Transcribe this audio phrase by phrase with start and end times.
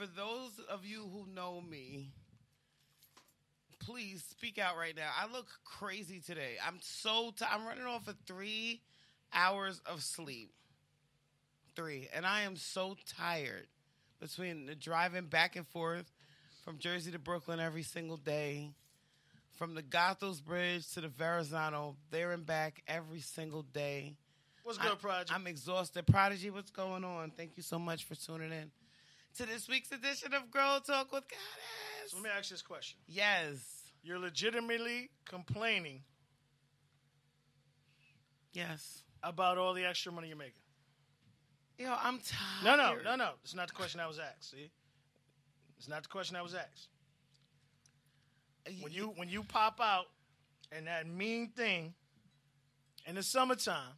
[0.00, 2.08] for those of you who know me,
[3.80, 5.10] please speak out right now.
[5.14, 6.54] I look crazy today.
[6.66, 7.50] I'm so tired.
[7.52, 8.80] I'm running off of three
[9.30, 10.52] hours of sleep.
[11.76, 12.08] Three.
[12.14, 13.66] And I am so tired
[14.20, 16.10] between the driving back and forth
[16.64, 18.70] from Jersey to Brooklyn every single day,
[19.58, 24.16] from the Goethals Bridge to the Verrazano, there and back every single day.
[24.62, 25.34] What's good, I- Prodigy?
[25.34, 26.06] I'm exhausted.
[26.06, 27.32] Prodigy, what's going on?
[27.36, 28.70] Thank you so much for tuning in
[29.36, 32.10] to this week's edition of Girl Talk with Goddess.
[32.10, 32.98] So let me ask you this question.
[33.06, 33.56] Yes.
[34.02, 36.02] You're legitimately complaining
[38.52, 39.02] Yes.
[39.22, 40.54] about all the extra money you're making.
[41.78, 42.64] Yo, I'm tired.
[42.64, 43.30] No, no, no, no.
[43.42, 44.50] It's not the question I was asked.
[44.50, 44.70] See,
[45.78, 46.88] it's not the question I was asked.
[48.66, 50.06] Uh, when you when you pop out
[50.72, 51.94] and that mean thing
[53.06, 53.94] in the summertime,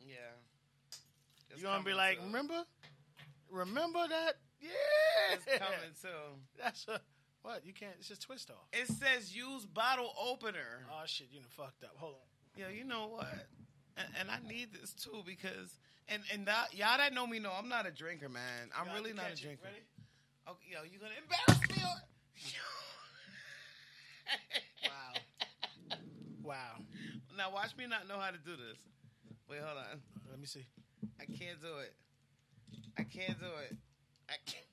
[0.00, 0.16] Yeah.
[1.56, 2.64] You're gonna be like, remember,
[3.54, 4.34] remember that?
[4.60, 6.42] Yeah, It's coming soon.
[6.60, 7.00] That's a
[7.42, 7.64] what?
[7.66, 7.92] You can't.
[7.98, 8.66] It's just twist off.
[8.72, 10.86] It says use bottle opener.
[10.90, 11.92] Oh shit, you done fucked up.
[11.96, 12.62] Hold on.
[12.62, 13.46] Yo, you know what?
[13.96, 17.52] And, and I need this too because and and that, y'all that know me know
[17.56, 18.70] I'm not a drinker, man.
[18.76, 19.64] I'm really not a drinker.
[19.64, 19.84] Ready?
[20.48, 21.82] Okay, yo, you gonna embarrass me?
[21.82, 22.00] Or...
[24.84, 25.12] Wow.
[26.42, 26.72] wow.
[27.36, 28.78] Now watch me not know how to do this.
[29.48, 30.00] Wait, hold on.
[30.30, 30.64] Let me see.
[31.20, 31.94] I can't do it.
[32.98, 33.76] I can't do it.
[34.28, 34.64] I can't.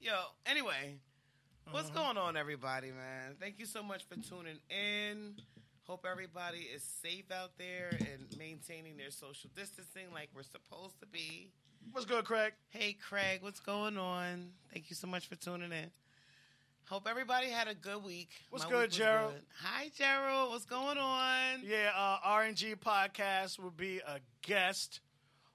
[0.00, 0.12] Yo,
[0.46, 0.96] anyway,
[1.70, 2.04] what's Uh-huh.
[2.04, 3.36] going on, everybody, man?
[3.40, 5.40] Thank you so much for tuning in.
[5.86, 11.06] Hope everybody is safe out there and maintaining their social distancing like we're supposed to
[11.06, 11.50] be.
[11.92, 12.52] What's good, Craig?
[12.68, 14.52] Hey, Craig, what's going on?
[14.72, 15.90] Thank you so much for tuning in.
[16.88, 18.30] Hope everybody had a good week.
[18.50, 19.32] What's My good, week Gerald?
[19.34, 19.42] good.
[19.62, 20.50] Hi, Gerald.
[20.50, 21.62] What's going on?
[21.62, 25.00] Yeah, uh, RNG podcast will be a guest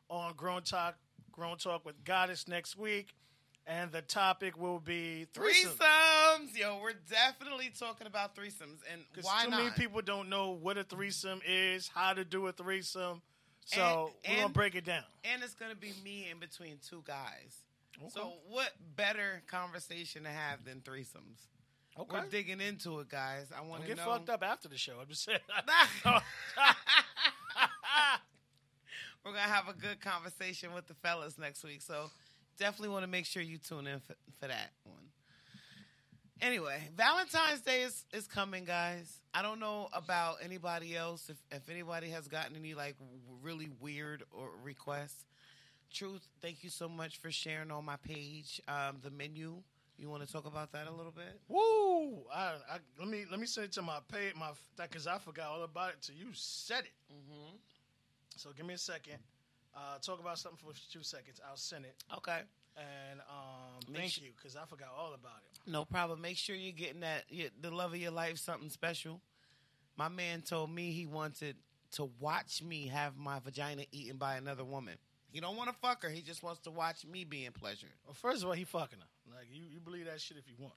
[0.09, 0.95] on Grown Talk,
[1.33, 3.13] Grown Talk with Goddess next week,
[3.67, 5.71] and the topic will be threesome.
[5.71, 6.57] Threesomes.
[6.57, 8.79] Yo, we're definitely talking about threesomes.
[8.91, 9.59] And why too not?
[9.59, 13.21] many people don't know what a threesome is, how to do a threesome.
[13.65, 15.03] So And- we're gonna break it down.
[15.23, 17.57] and it's going to be me in between two guys.
[17.99, 18.09] Okay.
[18.09, 21.47] So, what better conversation to have than threesomes?
[21.97, 22.19] Okay.
[22.19, 23.51] We're digging into it, guys.
[23.55, 24.05] I want to get know.
[24.05, 24.99] fucked up after the show.
[24.99, 25.39] I'm just saying.
[29.23, 31.81] We're going to have a good conversation with the fellas next week.
[31.81, 32.09] So,
[32.59, 35.03] definitely want to make sure you tune in for, for that one.
[36.41, 39.19] Anyway, Valentine's Day is, is coming, guys.
[39.33, 42.95] I don't know about anybody else, if, if anybody has gotten any like
[43.41, 45.23] really weird or requests.
[45.91, 49.55] Truth, thank you so much for sharing on my page um, the menu.
[49.97, 51.39] You want to talk about that a little bit?
[51.47, 52.23] Woo!
[52.33, 55.49] I, I, let me let me send it to my page, my because I forgot
[55.49, 57.13] all about it till you said it.
[57.13, 57.55] Mm-hmm.
[58.37, 59.17] So give me a second.
[59.75, 61.41] Uh, talk about something for two seconds.
[61.49, 61.95] I'll send it.
[62.17, 62.41] Okay.
[62.75, 65.71] And um, thank su- you because I forgot all about it.
[65.71, 66.21] No problem.
[66.21, 69.19] Make sure you're getting that your, the love of your life something special.
[69.97, 71.55] My man told me he wanted
[71.93, 74.95] to watch me have my vagina eaten by another woman.
[75.31, 76.09] He don't want to fuck her.
[76.09, 77.89] He just wants to watch me being pleasured.
[78.05, 79.35] Well, first of all, he fucking her.
[79.35, 80.75] Like you, you believe that shit if you want.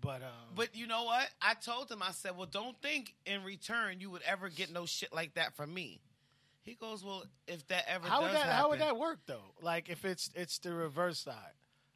[0.00, 1.28] But um, But you know what?
[1.40, 2.02] I told him.
[2.02, 5.56] I said, "Well, don't think in return you would ever get no shit like that
[5.56, 6.00] from me."
[6.66, 9.54] He goes, "Well, if that ever how would that how would that work though?
[9.62, 11.34] Like if it's it's the reverse side.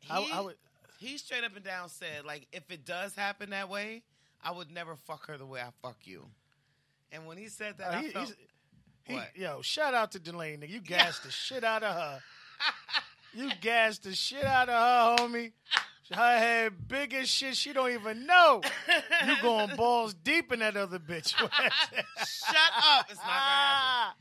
[0.09, 0.55] How, he, how would
[0.99, 4.03] he straight up and down said, like, if it does happen that way,
[4.43, 6.27] I would never fuck her the way I fuck you.
[7.11, 8.35] And when he said that, Uh, I he- felt,
[9.05, 9.29] he, What?
[9.37, 10.67] yo, shout out to Delaney.
[10.67, 12.21] You gassed the shit out of her.
[13.35, 15.53] You gassed the shit out of her, homie.
[16.13, 17.57] Her head big as shit.
[17.57, 18.61] She don't even know.
[19.27, 21.29] You going balls deep in that other bitch.
[21.37, 23.07] shut up.
[23.09, 24.17] It's not gonna happen.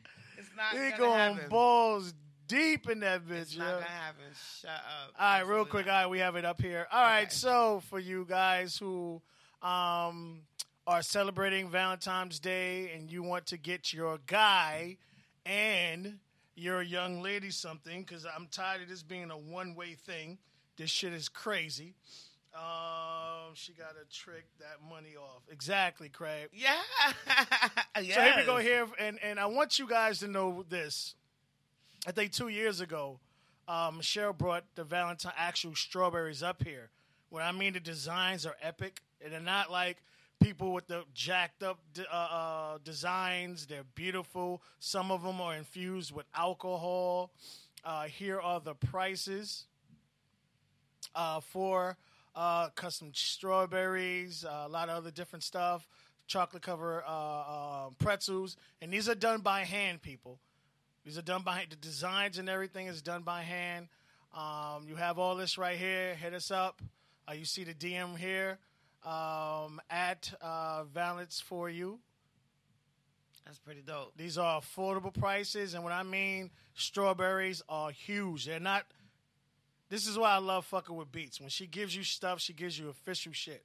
[0.59, 1.49] Not He gonna happen.
[1.49, 2.13] balls
[2.47, 3.41] deep in that bitch.
[3.43, 3.73] It's not yo.
[3.75, 4.23] gonna happen.
[4.61, 5.13] Shut up.
[5.17, 5.85] All right, real quick.
[5.85, 5.93] not.
[5.93, 6.85] All right, we have it up here.
[6.91, 7.29] All right, Okay.
[7.29, 9.21] so for you guys who
[9.61, 10.41] um,
[10.85, 14.97] are celebrating Valentine's Day and you want to get your guy
[15.45, 16.19] and
[16.55, 20.39] your young lady something, because I'm tired of this being a one way thing.
[20.75, 21.93] This shit is crazy.
[22.53, 25.43] Um, she got to trick that money off.
[25.51, 26.49] Exactly, Craig.
[26.53, 28.13] Yeah.
[28.13, 31.15] So here we go here, and and I want you guys to know this.
[32.07, 33.19] I think two years ago,
[33.67, 36.89] uh, Michelle brought the Valentine actual strawberries up here.
[37.29, 39.97] What I mean, the designs are epic, and they're not like
[40.41, 41.79] people with the jacked up
[42.11, 43.67] uh, uh, designs.
[43.67, 44.61] They're beautiful.
[44.79, 47.31] Some of them are infused with alcohol.
[47.83, 49.65] Uh, here are the prices
[51.15, 51.97] uh, for
[52.39, 55.85] uh, custom strawberries, uh, a lot of other different stuff,
[56.25, 60.39] chocolate cover uh, uh, pretzels, and these are done by hand, people.
[61.03, 63.89] These are done by the designs and everything is done by hand.
[64.33, 66.15] Um, you have all this right here.
[66.15, 66.81] Hit us up.
[67.27, 68.57] Uh, you see the DM here
[69.05, 71.99] um, at uh, Valence for you.
[73.45, 74.13] That's pretty dope.
[74.15, 78.45] These are affordable prices, and what I mean, strawberries are huge.
[78.45, 78.85] They're not.
[79.89, 81.39] This is why I love fucking with Beats.
[81.39, 83.63] When she gives you stuff, she gives you official shit.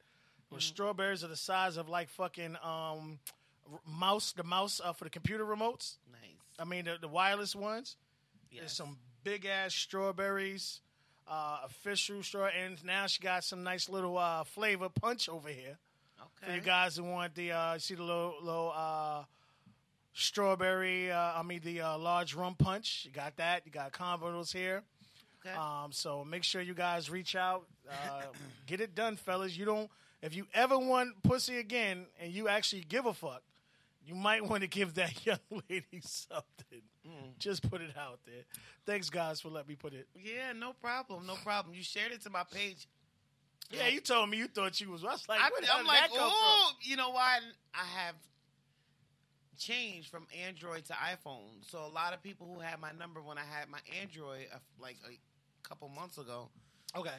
[0.49, 3.19] When strawberries are the size of like fucking um,
[3.87, 5.97] mouse, the mouse uh, for the computer remotes.
[6.11, 6.21] Nice.
[6.59, 7.97] I mean the, the wireless ones.
[8.57, 10.81] There's some big ass strawberries,
[11.29, 15.77] uh, official straw, and now she got some nice little uh, flavor punch over here
[16.41, 19.25] for you guys who want the uh, see the little little uh,
[20.13, 21.11] strawberry.
[21.11, 23.03] Uh, I mean the uh, large rum punch.
[23.05, 23.63] You got that.
[23.65, 24.83] You got combos here.
[25.47, 25.57] Okay.
[25.57, 28.23] Um, so make sure you guys reach out, uh,
[28.67, 29.57] get it done, fellas.
[29.57, 29.91] You don't.
[30.23, 33.43] If you ever want pussy again, and you actually give a fuck,
[34.07, 35.39] you might want to give that young
[35.69, 36.83] lady something.
[37.39, 38.45] Just put it out there.
[38.87, 40.09] Thanks, guys, for letting me put it.
[40.15, 41.27] yeah, no problem.
[41.27, 41.75] No problem.
[41.75, 42.89] You shared it to my page.
[43.71, 45.05] Yeah, you told me you thought you was.
[45.05, 47.39] I was like, I, am like, oh, you know why?
[47.75, 48.15] I have
[49.59, 51.69] changed from Android to iPhone.
[51.69, 54.59] So a lot of people who had my number when I had my Android, uh,
[54.81, 55.19] like a
[55.69, 56.49] couple months ago.
[56.97, 57.19] Okay.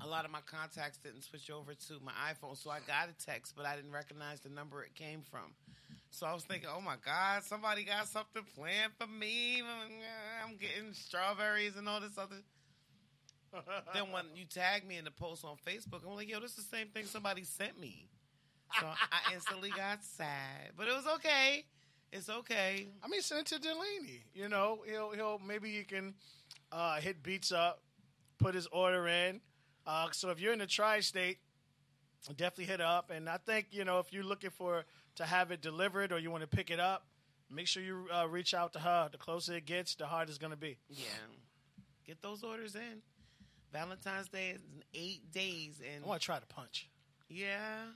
[0.00, 2.56] a lot of my contacts didn't switch over to my iPhone.
[2.56, 5.54] So I got a text, but I didn't recognize the number it came from.
[6.10, 9.62] So I was thinking, oh my God, somebody got something planned for me.
[10.44, 12.36] I'm getting strawberries and all this other.
[13.94, 16.66] then when you tag me in the post on Facebook, I'm like, yo, this is
[16.66, 18.08] the same thing somebody sent me.
[18.80, 21.64] So I instantly got sad, but it was okay.
[22.12, 22.86] It's okay.
[23.02, 24.22] I mean, send it to Delaney.
[24.34, 26.14] You know, he'll he'll maybe he can
[26.74, 27.82] uh, hit beats up,
[28.38, 29.40] put his order in.
[29.86, 31.38] Uh, so if you're in the tri-state,
[32.36, 33.10] definitely hit up.
[33.10, 34.84] And I think you know if you're looking for
[35.16, 37.06] to have it delivered or you want to pick it up,
[37.50, 39.08] make sure you uh, reach out to her.
[39.12, 40.78] The closer it gets, the harder it's going to be.
[40.88, 41.04] Yeah,
[42.06, 43.02] get those orders in.
[43.72, 46.88] Valentine's Day is in eight days, and I want to try to punch.
[47.28, 47.86] yeah,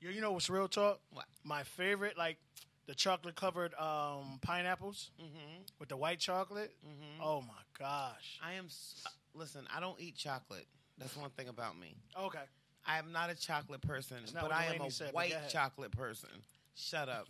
[0.00, 1.00] You, you know what's real talk?
[1.10, 1.26] What?
[1.44, 2.38] My favorite, like
[2.86, 5.62] the chocolate covered um, pineapples Mm-hmm.
[5.78, 6.74] with the white chocolate.
[7.22, 8.38] Oh my gosh.
[8.44, 8.66] I am.
[8.66, 10.66] s- uh, Listen, I don't eat chocolate.
[10.98, 11.94] That's one thing about me.
[12.20, 12.38] Okay.
[12.86, 16.28] I am not a chocolate person, but I am a said, white chocolate person.
[16.74, 17.26] Shut up.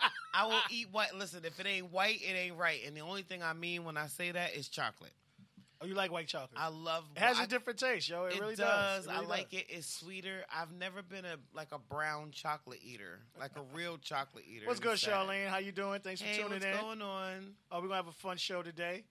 [0.34, 1.14] I will eat white.
[1.14, 2.80] Listen, if it ain't white, it ain't right.
[2.86, 5.12] And the only thing I mean when I say that is chocolate.
[5.80, 6.58] Oh, you like white chocolate?
[6.58, 7.04] I love.
[7.16, 8.24] It has a a different taste, yo.
[8.24, 9.06] It, It really does.
[9.06, 9.08] does.
[9.08, 9.66] I like it.
[9.68, 10.44] It's sweeter.
[10.54, 14.66] I've never been a like a brown chocolate eater, like a real chocolate eater.
[14.66, 14.96] What's good.
[14.96, 15.48] Charlene?
[15.48, 16.00] How you doing?
[16.00, 16.70] Thanks for Hey, tuning what's in.
[16.72, 17.54] What's going on?
[17.70, 19.04] Oh, we're gonna have a fun show today.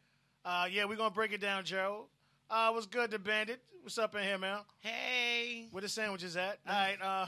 [0.44, 2.08] Uh, yeah, we're gonna break it down, Joe.
[2.50, 3.62] Uh, what's good, the bandit?
[3.82, 4.60] What's up in here, man?
[4.80, 6.58] Hey, Where the sandwiches at?
[6.68, 6.98] All right.
[7.00, 7.28] Uh,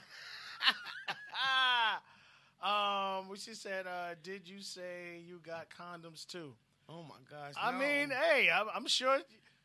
[2.68, 3.86] um, what she said?
[3.86, 6.54] Uh, did you say you got condoms too?
[6.90, 7.54] Oh my gosh!
[7.62, 7.78] I no.
[7.78, 9.20] mean, hey, I'm, I'm sure.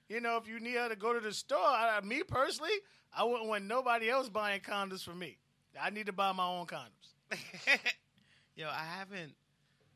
[0.08, 2.72] You know, if you need her to go to the store, I, me personally,
[3.16, 5.38] I wouldn't want nobody else buying condoms for me.
[5.80, 7.12] I need to buy my own condoms.
[8.56, 9.32] yo, I haven't.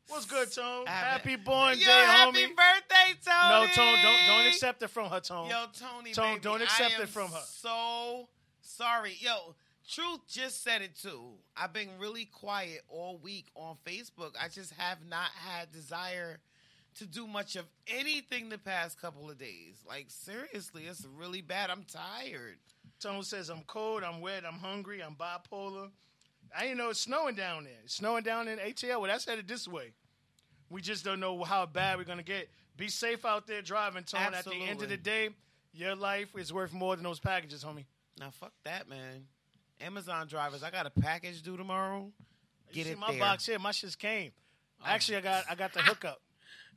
[0.07, 0.85] What's good, Tone?
[0.85, 2.55] Happy born Yo, day, happy homie.
[2.55, 3.67] birthday, Tony!
[3.67, 5.49] No, Tone, don't don't accept it from her, Tone.
[5.49, 7.41] Yo, Tony, Tone, baby, don't accept it from her.
[7.45, 8.29] So
[8.61, 9.55] sorry, yo.
[9.89, 11.35] Truth just said it too.
[11.55, 14.31] I've been really quiet all week on Facebook.
[14.41, 16.39] I just have not had desire
[16.97, 19.75] to do much of anything the past couple of days.
[19.87, 21.69] Like seriously, it's really bad.
[21.69, 22.57] I'm tired.
[22.99, 25.89] Tone says I'm cold, I'm wet, I'm hungry, I'm bipolar.
[26.57, 27.73] I didn't know it's snowing down there.
[27.83, 29.01] It's snowing down in ATL.
[29.01, 29.91] Well, that's headed this way.
[30.69, 32.49] We just don't know how bad we're gonna get.
[32.75, 34.33] Be safe out there driving, Tone.
[34.33, 35.29] At the end of the day,
[35.73, 37.85] your life is worth more than those packages, homie.
[38.19, 39.27] Now fuck that, man.
[39.79, 42.11] Amazon drivers, I got a package due tomorrow.
[42.69, 43.19] You Get see it my there.
[43.19, 43.59] box here.
[43.59, 44.31] My shit's came.
[44.81, 44.85] Oh.
[44.87, 46.19] Actually, I got I got the hookup.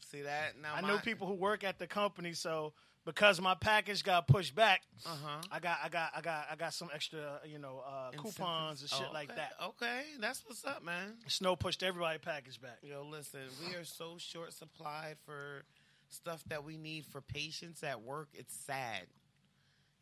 [0.05, 0.55] See that?
[0.61, 2.73] Now I know people who work at the company, so
[3.07, 5.41] because my package got pushed back, Uh-huh.
[5.51, 8.91] I got I got I got I got some extra, you know, uh, coupons and
[8.91, 9.53] shit Oh, like that.
[9.63, 11.15] Okay, that's what's up, man.
[11.27, 12.79] Snow pushed everybody package back.
[12.83, 15.65] Yo, listen, we are so short supplied for
[16.09, 18.29] stuff that we need for patients at work.
[18.35, 19.07] It's sad.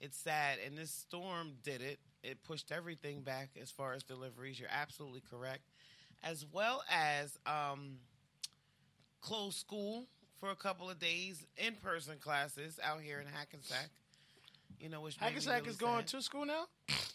[0.00, 0.58] it's sad.
[0.64, 1.98] And this storm did it.
[2.22, 4.58] It pushed everything back as far as deliveries.
[4.58, 5.62] You're absolutely correct,
[6.22, 7.98] as well as um,
[9.20, 10.06] closed school
[10.40, 13.88] for a couple of days, in person classes out here in Hackensack.
[14.80, 16.18] You know, which Hackensack really is going sad.
[16.18, 16.64] to school now.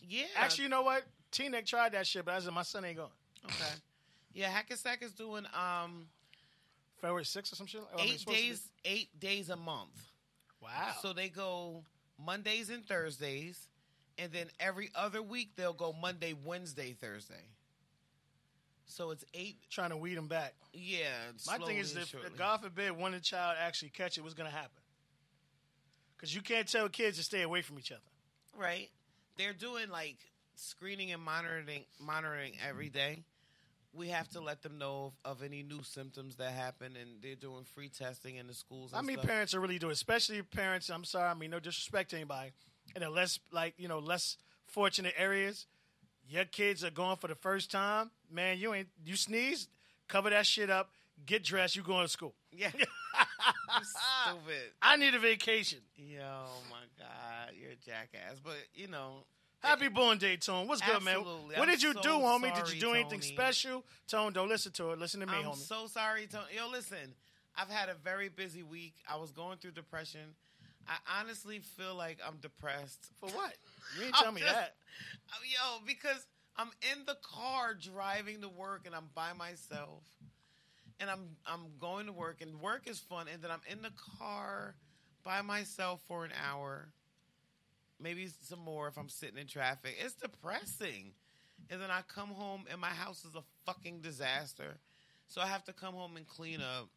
[0.08, 1.04] Yeah, Actually, you know what?
[1.32, 3.10] Teaneck tried that shit, but I said my son ain't going.
[3.46, 3.74] okay.
[4.34, 6.08] Yeah, Hackensack is doing um
[7.00, 7.82] February 6th or some shit.
[7.96, 9.92] Oh, eight it's supposed to be- days, eight days a month.
[10.62, 10.92] Wow.
[11.02, 11.84] So they go
[12.24, 13.68] Mondays and Thursdays,
[14.18, 17.46] and then every other week they'll go Monday, Wednesday, Thursday.
[18.86, 19.58] So it's eight.
[19.70, 20.54] trying to weed them back.
[20.74, 21.08] Yeah.
[21.48, 24.72] My thing is, if, God forbid one child actually catch it, what's going to happen?
[26.16, 28.02] Because you can't tell kids to stay away from each other.
[28.58, 28.90] right?
[29.38, 30.18] They're doing like
[30.56, 32.98] screening and monitoring, monitoring every mm-hmm.
[32.98, 33.24] day.
[33.96, 37.36] We have to let them know of, of any new symptoms that happen, and they're
[37.36, 38.92] doing free testing in the schools.
[38.92, 39.28] And I mean, stuff.
[39.28, 40.90] parents are really doing, especially parents.
[40.90, 42.54] I'm sorry, I mean, no disrespect to anybody,
[42.96, 45.68] in the less like you know less fortunate areas.
[46.30, 48.58] Your kids are going for the first time, man.
[48.58, 49.68] You ain't you sneeze,
[50.08, 50.90] cover that shit up,
[51.26, 51.76] get dressed.
[51.76, 52.34] You going to school.
[52.52, 52.72] Yeah.
[53.84, 54.72] Stupid.
[54.82, 55.80] I need a vacation.
[55.96, 56.20] Yo,
[56.70, 58.40] my God, you're a jackass.
[58.44, 59.26] But you know,
[59.64, 60.68] Happy born day, Tone.
[60.68, 61.20] What's good, man?
[61.24, 62.54] What I'm did you so do, homie?
[62.54, 63.34] Did you do anything Tony.
[63.34, 63.86] special?
[64.10, 65.00] Tone, don't listen to it.
[65.00, 65.40] Listen to me, homie.
[65.40, 65.56] I'm homie.
[65.56, 66.48] so sorry, Tony.
[66.54, 67.16] Yo, listen,
[67.56, 68.94] I've had a very busy week.
[69.10, 70.36] I was going through depression.
[70.88, 73.08] I honestly feel like I'm depressed.
[73.20, 73.54] For what?
[74.00, 74.76] You ain't tell me just- that.
[75.30, 76.26] Uh, yo, because
[76.58, 80.04] I'm in the car driving to work and I'm by myself.
[81.00, 83.92] And I'm I'm going to work and work is fun and then I'm in the
[84.18, 84.76] car
[85.24, 86.88] by myself for an hour.
[88.00, 89.96] Maybe some more if I'm sitting in traffic.
[90.00, 91.12] It's depressing.
[91.70, 94.78] And then I come home and my house is a fucking disaster.
[95.28, 96.90] So I have to come home and clean up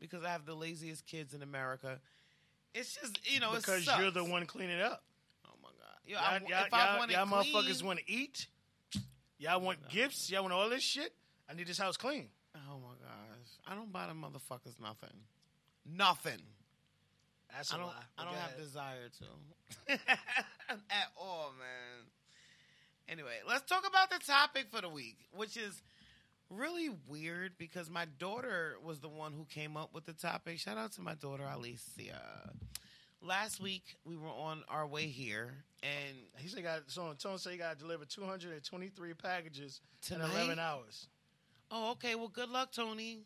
[0.00, 2.00] because I have the laziest kids in America.
[2.74, 5.02] It's just, you know, Because you're the one cleaning up.
[5.46, 5.98] Oh my god.
[6.06, 8.46] Yo, Y'all, I, y'all, if I y'all- want y'all clean, motherfuckers want to eat.
[9.38, 10.30] Y'all want gifts.
[10.30, 11.12] Y'all want all this shit.
[11.48, 12.28] I need this house clean.
[12.56, 13.48] Oh my gosh.
[13.66, 15.10] I don't buy the motherfuckers nothing.
[15.86, 16.40] Nothing.
[17.54, 17.92] That's I don't lie.
[18.18, 19.92] I don't have desire to.
[20.68, 22.06] At all, man.
[23.08, 25.82] Anyway, let's talk about the topic for the week, which is
[26.56, 30.58] really weird because my daughter was the one who came up with the topic.
[30.58, 32.52] Shout out to my daughter Alicia.
[33.22, 37.38] Last week we were on our way here and He said, he "Got so Tone
[37.38, 40.26] said he got to deliver 223 packages Tonight?
[40.26, 41.06] in 11 hours.
[41.70, 43.20] oh okay, well good luck, Tony.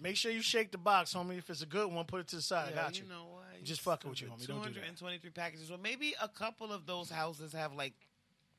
[0.00, 1.36] Make sure you shake the box, homie.
[1.38, 2.70] If it's a good one, put it to the side.
[2.74, 3.06] Yeah, I got you.
[3.06, 3.62] know what?
[3.64, 4.46] Just fucking with you, homie.
[4.46, 4.96] Don't do that.
[4.96, 5.68] 223 packages.
[5.68, 7.92] Well, maybe a couple of those houses have like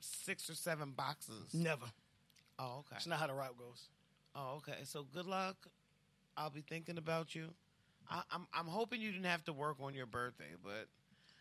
[0.02, 1.52] six or seven boxes.
[1.54, 1.86] Never.
[2.62, 2.88] Oh, okay.
[2.92, 3.90] That's not how the route goes.
[4.36, 4.78] Oh, okay.
[4.84, 5.56] So good luck.
[6.38, 7.48] I'll be thinking about you.
[8.10, 10.88] I, I'm I'm hoping you didn't have to work on your birthday, but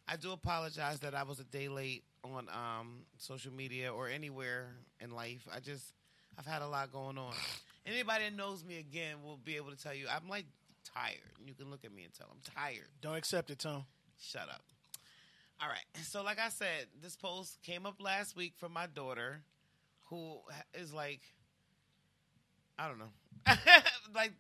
[0.09, 4.69] I do apologize that I was a day late on um, social media or anywhere
[5.01, 5.47] in life.
[5.55, 5.85] I just
[6.39, 7.35] I've had a lot going on.
[7.87, 10.47] Anybody that knows me again will be able to tell you I'm like
[10.95, 11.19] tired.
[11.45, 12.89] You can look at me and tell I'm tired.
[13.01, 13.85] Don't accept it, Tom.
[14.19, 14.63] Shut up.
[15.63, 15.85] All right.
[16.05, 19.43] So, like I said, this post came up last week from my daughter,
[20.11, 20.39] who
[20.75, 21.21] is like,
[22.79, 23.13] I don't know,
[24.15, 24.33] like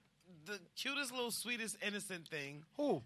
[0.46, 3.02] the cutest little sweetest innocent thing, Who?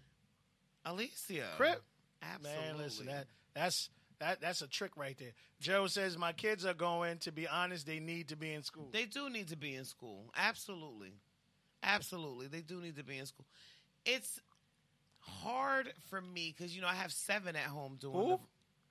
[0.85, 1.45] Alicia.
[1.57, 1.81] Crip?
[2.21, 2.61] Absolutely.
[2.67, 5.33] Man, listen, that that's that that's a trick right there.
[5.59, 7.17] Joe says my kids are going.
[7.19, 8.89] To be honest, they need to be in school.
[8.91, 10.31] They do need to be in school.
[10.37, 11.13] Absolutely.
[11.83, 12.47] Absolutely.
[12.47, 13.45] They do need to be in school.
[14.05, 14.39] It's
[15.19, 18.39] hard for me because, you know, I have seven at home doing the-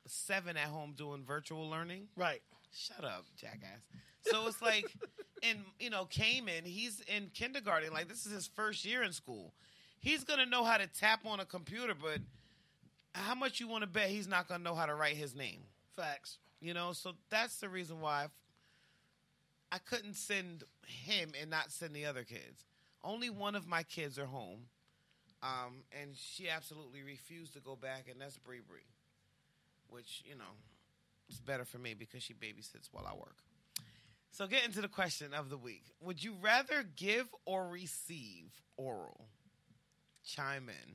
[0.07, 2.09] seven at home doing virtual learning.
[2.17, 2.43] right.
[2.75, 3.81] Shut up, jackass.
[4.23, 4.93] So it's like,
[5.43, 7.93] and you know, Cayman, he's in kindergarten.
[7.93, 9.55] Like this is his first year in school.
[10.01, 12.19] He's gonna know how to tap on a computer, but
[13.13, 15.61] how much you want to bet he's not gonna know how to write his name?
[15.95, 16.39] Facts.
[16.61, 18.27] You know, so that's the reason why
[19.71, 22.65] I couldn't send him and not send the other kids.
[23.03, 24.61] Only one of my kids are home,
[25.43, 28.81] um, and she absolutely refused to go back, and that's Bree Bree,
[29.91, 30.55] which you know,
[31.29, 33.37] it's better for me because she babysits while I work.
[34.31, 39.29] So, getting to the question of the week: Would you rather give or receive oral?
[40.25, 40.95] Chime in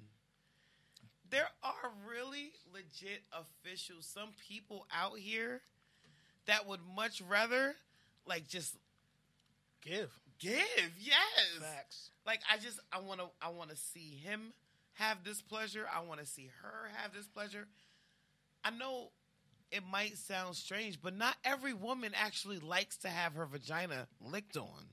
[1.30, 5.62] there are really legit officials, some people out here
[6.48, 7.76] that would much rather
[8.26, 8.76] like just
[9.82, 10.12] Give.
[10.40, 10.92] give.
[11.00, 11.16] Yes.
[11.60, 12.12] Facts.
[12.26, 14.54] Like I just I want to I want to see him
[14.94, 15.86] have this pleasure.
[15.94, 17.68] I want to see her have this pleasure.
[18.64, 19.12] I know
[19.72, 24.58] it might sound strange, but not every woman actually likes to have her vagina licked
[24.58, 24.86] on.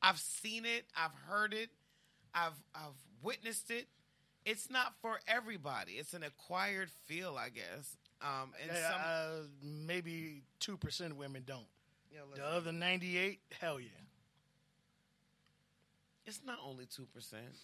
[0.00, 1.70] I've seen it, I've heard it,
[2.34, 3.86] I've I've witnessed it,
[4.44, 5.92] it's not for everybody.
[5.92, 7.96] It's an acquired feel, I guess.
[8.20, 9.46] Um, and Yeah, some, uh,
[9.86, 11.66] maybe two percent of women don't.
[12.12, 13.88] Yo, The other ninety eight, hell yeah,
[16.26, 17.56] it's not only two percent.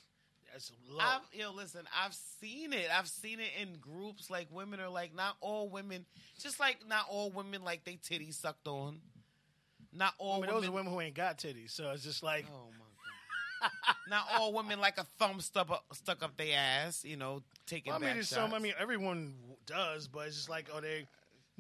[0.53, 0.99] That's low.
[1.01, 2.89] I've, yo, listen, I've seen it.
[2.97, 4.31] I've seen it in groups.
[4.31, 6.05] Like women are like, not all women,
[6.41, 9.01] just like not all women like they titties sucked on.
[9.93, 10.55] Not all I mean, women.
[10.55, 13.97] those are women who ain't got titties, so it's just like Oh my god!
[14.11, 17.05] not all women like a thumb stuck up, stuck up their ass.
[17.05, 17.91] You know, taking.
[17.91, 18.53] Well, I mean, back there's some.
[18.53, 19.35] I mean, everyone
[19.67, 21.07] does, but it's just like, are they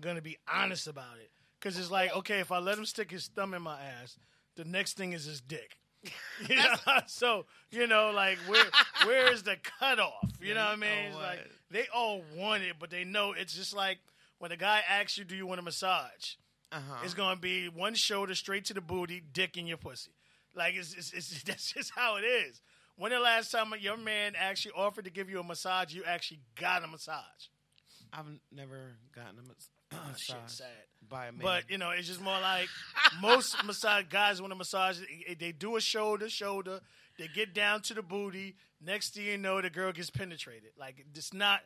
[0.01, 1.31] gonna be honest about it?
[1.59, 4.19] Because it's like, okay, if I let him stick his thumb in my ass,
[4.57, 5.78] the next thing is his dick.
[6.49, 6.75] Know?
[7.07, 8.65] so you know, like where
[9.05, 10.13] where is the cutoff?
[10.41, 11.07] You know what I mean?
[11.09, 11.41] It's like
[11.71, 13.99] they all want it, but they know it's just like
[14.39, 16.37] when a guy asks you, "Do you want a massage?"
[16.71, 16.97] Uh-huh.
[17.03, 20.13] It's gonna be one shoulder straight to the booty, dick in your pussy.
[20.55, 22.61] Like it's, it's, it's that's just how it is.
[22.97, 26.41] When the last time your man actually offered to give you a massage, you actually
[26.57, 27.49] got a massage?
[28.13, 30.67] I've never gotten a mas- Oh, shit, massage sad.
[31.09, 31.41] By a man.
[31.43, 32.69] But you know, it's just more like
[33.21, 34.99] most massage guys want to massage.
[35.27, 36.81] they- They do a shoulder, shoulder.
[37.19, 38.55] They get down to the booty.
[38.85, 40.71] Next thing you know, the girl gets penetrated.
[40.79, 41.61] Like it's not.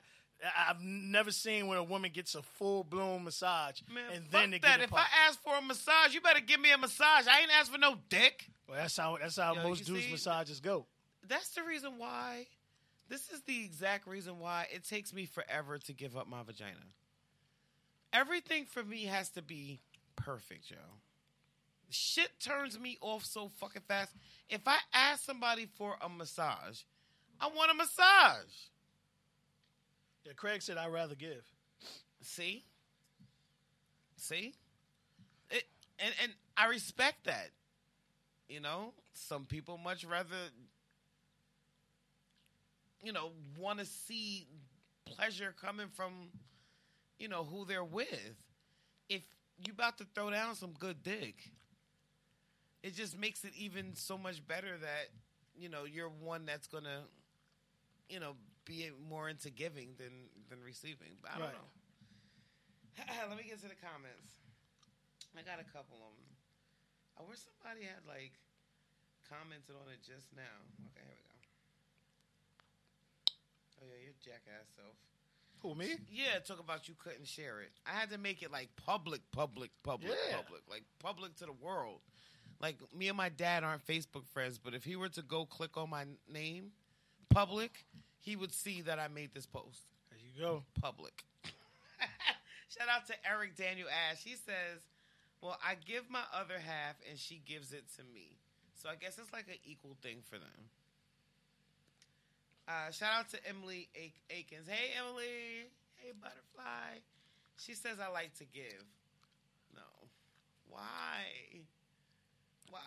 [0.44, 4.32] I- I've never seen when a woman gets a full blown massage Man, and fuck
[4.32, 4.66] then they that.
[4.78, 5.02] get a If pump.
[5.02, 7.26] I ask for a massage, you better give me a massage.
[7.28, 8.50] I ain't asked for no dick.
[8.68, 10.11] well, that's how that's how Yo, most dudes see?
[10.11, 10.87] massages go.
[11.28, 12.46] That's the reason why.
[13.08, 16.80] This is the exact reason why it takes me forever to give up my vagina.
[18.12, 19.81] Everything for me has to be
[20.16, 20.76] perfect, yo.
[21.90, 24.12] Shit turns me off so fucking fast.
[24.49, 26.81] If I ask somebody for a massage,
[27.40, 28.52] I want a massage.
[30.25, 31.45] Yeah, Craig said I'd rather give.
[32.23, 32.64] See?
[34.16, 34.54] See?
[35.50, 35.64] It
[35.99, 37.50] and and I respect that.
[38.49, 40.37] You know, some people much rather
[43.02, 44.47] you know, want to see
[45.04, 46.12] pleasure coming from
[47.23, 48.35] you know who they're with.
[49.09, 49.23] If
[49.64, 51.38] you about to throw down some good dick,
[52.83, 55.07] it just makes it even so much better that
[55.55, 57.07] you know you're one that's gonna
[58.11, 58.35] you know
[58.67, 60.11] be more into giving than
[60.50, 61.15] than receiving.
[61.23, 61.54] But I don't Right.
[61.54, 61.71] know.
[63.30, 64.43] Let me get to the comments.
[65.39, 66.28] I got a couple of them.
[67.17, 68.35] I wish somebody had like
[69.30, 70.58] commented on it just now.
[70.91, 71.39] Okay, here we go.
[73.78, 74.99] Oh yeah, your jackass self.
[75.62, 75.94] Who me?
[76.10, 77.70] Yeah, talk about you couldn't share it.
[77.86, 80.36] I had to make it like public, public, public, Yeah.
[80.36, 82.00] public, like public to the world.
[82.60, 85.76] Like me and my dad aren't Facebook friends, but if he were to go click
[85.76, 86.72] on my name,
[87.28, 87.84] public,
[88.18, 90.62] he would see that I made this post There you go.
[90.80, 91.25] public.
[92.68, 94.22] Shout out to Eric Daniel Ash.
[94.25, 94.80] He says,
[95.40, 98.38] "Well, I give my other half, and she gives it to me.
[98.75, 100.70] So I guess it's like an equal thing for them."
[102.68, 104.68] Uh, shout out to Emily A- Akins.
[104.68, 105.68] Hey, Emily.
[105.96, 107.00] Hey, butterfly.
[107.56, 108.84] She says I like to give.
[109.75, 109.80] No.
[110.68, 111.25] Why?
[112.70, 112.80] Why?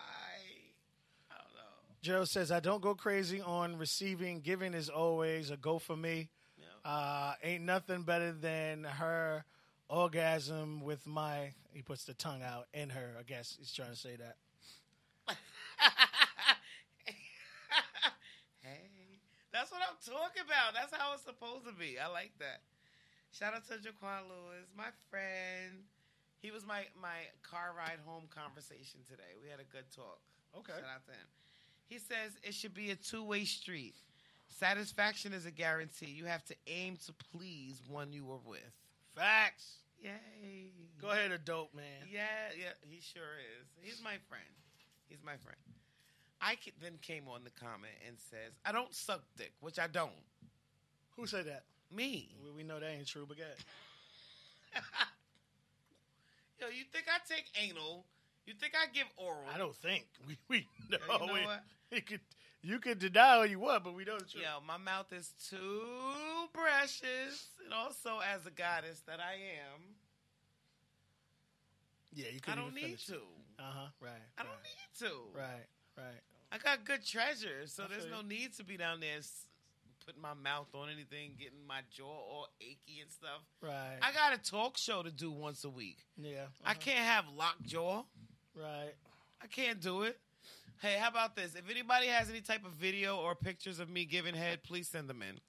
[1.30, 1.96] I don't know.
[2.02, 4.42] Joe says I don't go crazy on receiving.
[4.42, 6.30] Giving is always a go for me.
[6.58, 6.90] Yeah.
[6.90, 9.44] Uh, ain't nothing better than her
[9.90, 11.54] orgasm with my.
[11.74, 13.16] He puts the tongue out in her.
[13.20, 14.38] I guess he's trying to say that.
[18.62, 18.90] hey,
[19.56, 20.76] that's what I'm talking about.
[20.76, 21.96] That's how it's supposed to be.
[21.96, 22.60] I like that.
[23.32, 25.88] Shout out to Jaquan Lewis, my friend.
[26.44, 29.32] He was my my car ride home conversation today.
[29.42, 30.20] We had a good talk.
[30.60, 30.76] Okay.
[30.76, 31.28] Shout out to him.
[31.88, 33.96] He says it should be a two way street.
[34.48, 36.12] Satisfaction is a guarantee.
[36.12, 38.76] You have to aim to please one you were with.
[39.16, 39.80] Facts.
[40.02, 40.70] Yay.
[41.02, 42.08] Go ahead, adult man.
[42.12, 42.22] Yeah,
[42.58, 43.68] yeah, he sure is.
[43.82, 44.44] He's my friend.
[45.08, 45.58] He's my friend.
[46.42, 50.12] I then came on the comment and says, I don't suck dick, which I don't.
[51.18, 51.64] Who said that?
[51.96, 52.30] Me.
[52.44, 53.56] We, we know that ain't true, but go ahead.
[56.60, 58.06] Yo, you think I take anal?
[58.46, 59.40] You think I give oral?
[59.54, 60.98] I don't think we we know.
[61.20, 61.64] you know we- what?
[61.92, 62.20] You could
[62.62, 64.44] you could deny all you want, but we know the truth.
[64.44, 67.50] Yo, my mouth is too precious.
[67.64, 69.82] And also, as a goddess that I am,
[72.14, 73.06] Yeah, you I couldn't don't even need finish.
[73.08, 73.16] to.
[73.60, 73.88] Uh huh.
[74.02, 74.12] Right.
[74.38, 75.16] I don't need to.
[75.38, 75.68] Right.
[75.98, 76.22] Right.
[76.52, 79.20] I got good treasure, so I there's no need to be down there
[80.06, 83.42] putting my mouth on anything, getting my jaw all achy and stuff.
[83.62, 83.98] Right.
[84.02, 85.98] I got a talk show to do once a week.
[86.18, 86.46] yeah.
[86.64, 86.80] I uh-huh.
[86.80, 88.04] can't have locked jaw.
[88.56, 88.94] Right.
[89.42, 90.20] I can't do it.
[90.82, 91.56] Hey, how about this?
[91.56, 95.10] If anybody has any type of video or pictures of me giving head, please send
[95.10, 95.40] them in.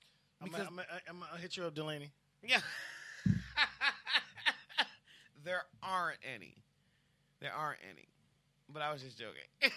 [0.41, 2.11] I'm Because I'm gonna hit you up, Delaney.
[2.47, 2.61] yeah,
[5.45, 6.55] there aren't any.
[7.41, 8.09] There aren't any.
[8.73, 9.43] But I was just joking.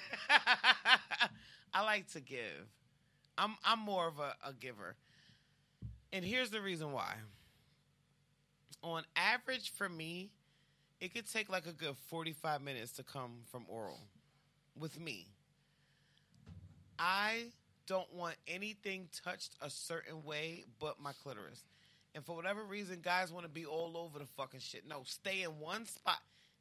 [1.73, 2.67] I like to give.
[3.37, 4.95] I'm I'm more of a, a giver.
[6.11, 7.13] And here's the reason why.
[8.81, 10.31] On average, for me,
[10.99, 13.99] it could take like a good 45 minutes to come from oral
[14.77, 15.27] with me.
[16.97, 17.45] I
[17.87, 21.63] don't want anything touched a certain way but my clitoris.
[22.15, 24.87] And for whatever reason, guys want to be all over the fucking shit.
[24.87, 26.19] No, stay in one spot.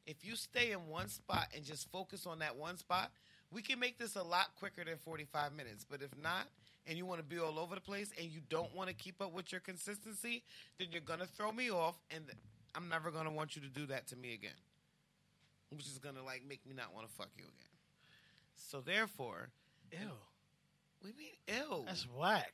[0.09, 3.11] If you stay in one spot and just focus on that one spot,
[3.51, 5.85] we can make this a lot quicker than 45 minutes.
[5.87, 6.47] But if not,
[6.87, 9.21] and you want to be all over the place and you don't want to keep
[9.21, 10.41] up with your consistency,
[10.79, 12.23] then you're going to throw me off and
[12.73, 14.57] I'm never going to want you to do that to me again.
[15.69, 17.53] Which is going to like make me not want to fuck you again.
[18.55, 19.49] So therefore,
[19.91, 19.99] Ew.
[21.03, 21.83] we mean ew.
[21.85, 22.53] That's whack.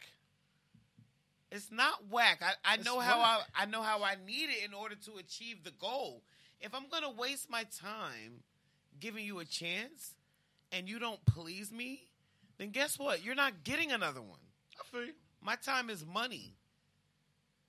[1.51, 2.41] It's not whack.
[2.41, 3.47] I, I It's know how I whack.
[3.55, 6.21] I know how I need it in order to achieve the goal.
[6.61, 8.43] If I'm gonna waste my time
[8.99, 10.15] giving you a chance
[10.71, 12.01] and you don't please me,
[12.57, 13.23] then guess what?
[13.23, 14.39] You're not getting another one.
[14.79, 15.13] I feel you.
[15.41, 16.53] My time is money.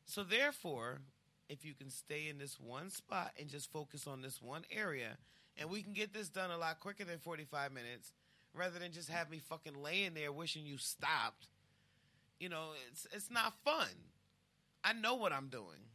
[0.06, 1.00] So therefore,
[1.48, 5.18] if you can stay in this one spot and just focus on this one area,
[5.58, 8.12] and we can get this done a lot quicker than 45 minutes,
[8.54, 11.48] rather than just have me fucking laying there wishing you stopped.
[12.38, 13.88] You know, it's it's not fun.
[14.84, 15.90] I know what I'm doing.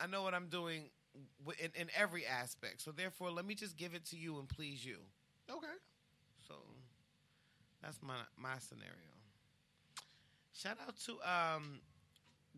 [0.00, 0.90] I know what I'm doing
[1.62, 2.82] in, in every aspect.
[2.82, 4.98] So therefore, let me just give it to you and please you.
[5.50, 5.66] Okay.
[6.46, 6.54] So
[7.82, 8.92] that's my my scenario.
[10.52, 11.80] Shout out to um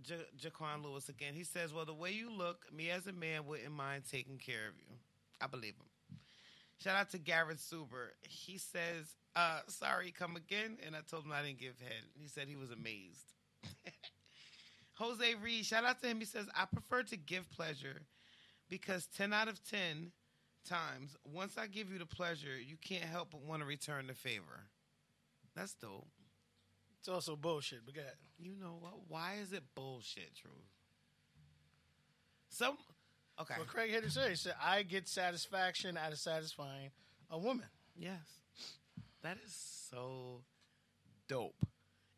[0.03, 1.35] J- Jaquan Lewis again.
[1.35, 4.69] He says, "Well, the way you look, me as a man wouldn't mind taking care
[4.69, 4.97] of you."
[5.41, 6.19] I believe him.
[6.79, 8.11] Shout out to Garrett Suber.
[8.23, 12.05] He says, uh, "Sorry, come again," and I told him I didn't give head.
[12.15, 13.35] He said he was amazed.
[14.95, 16.19] Jose Reed, shout out to him.
[16.19, 18.03] He says, "I prefer to give pleasure
[18.71, 20.13] because ten out of ten
[20.67, 24.15] times, once I give you the pleasure, you can't help but want to return the
[24.15, 24.65] favor."
[25.55, 26.07] That's dope.
[27.01, 28.15] It's also bullshit, but go ahead.
[28.39, 28.95] You know what?
[29.09, 30.55] Why is it bullshit, Truth?
[32.49, 32.77] Some
[33.41, 33.55] okay.
[33.57, 36.91] What Craig to say, he said, I get satisfaction out of satisfying
[37.31, 37.67] a woman.
[37.97, 38.43] Yes.
[39.23, 39.55] That is
[39.91, 40.43] so
[41.29, 41.67] dope.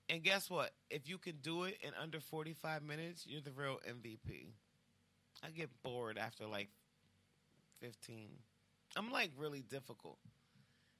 [0.09, 0.73] And guess what?
[0.91, 4.53] If you can do it in under 45 minutes, you're the real MVP.
[5.43, 6.69] I get bored after like
[7.81, 8.29] 15.
[8.97, 10.19] I'm like really difficult.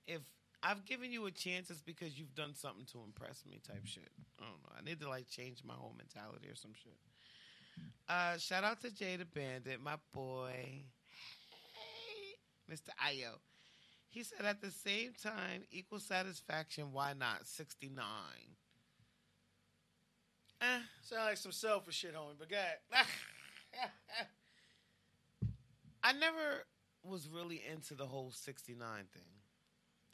[0.07, 0.21] If
[0.63, 4.09] I've given you a chance, it's because you've done something to impress me, type shit.
[4.41, 4.79] I don't know.
[4.79, 6.97] I need to like change my whole mentality or some shit.
[8.09, 10.85] Uh, shout out to Jada Bandit, my boy.
[11.75, 12.91] Hey, Mr.
[13.07, 13.33] Ayo.
[14.09, 17.47] He said at the same time, equal satisfaction, why not?
[17.47, 18.05] 69.
[20.61, 20.79] Eh.
[21.03, 22.77] Sound like some selfish shit, homie, but go ahead.
[22.93, 23.01] I
[26.23, 26.65] never
[27.05, 28.79] was really into the whole 69
[29.13, 29.23] thing.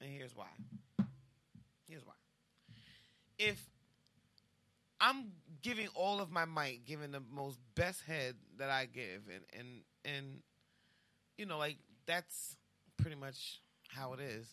[0.01, 0.47] And here's why.
[1.89, 2.15] Here's why.
[3.39, 3.61] If
[5.01, 9.45] I'm giving all of my might, giving the most best head that I give, and
[9.59, 9.69] and
[10.05, 10.27] and
[11.37, 12.57] you know, like that's
[12.97, 14.47] pretty much how it is.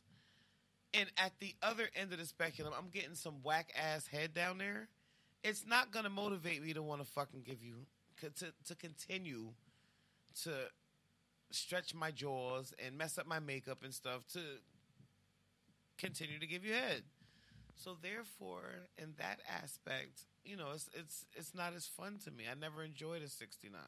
[0.94, 4.60] And at the other end of the spectrum, I'm getting some whack ass head down
[4.60, 4.88] there.
[5.44, 7.86] It's not gonna motivate me to want to fucking give you
[8.22, 9.50] to to continue
[10.44, 10.52] to
[11.52, 14.40] stretch my jaws and mess up my makeup and stuff to
[15.98, 17.04] continue to give you head.
[17.76, 22.46] So therefore, in that aspect, you know, it's it's it's not as fun to me.
[22.50, 23.80] I never enjoyed a 69.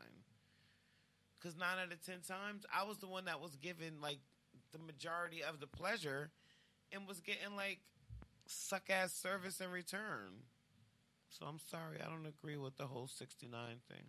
[1.40, 4.20] Cuz 9 out of 10 times I was the one that was given like
[4.72, 6.32] the majority of the pleasure
[6.92, 7.80] and was getting like
[8.48, 10.44] suck ass service in return.
[11.30, 13.52] So I'm sorry, I don't agree with the whole 69
[13.88, 14.06] thing.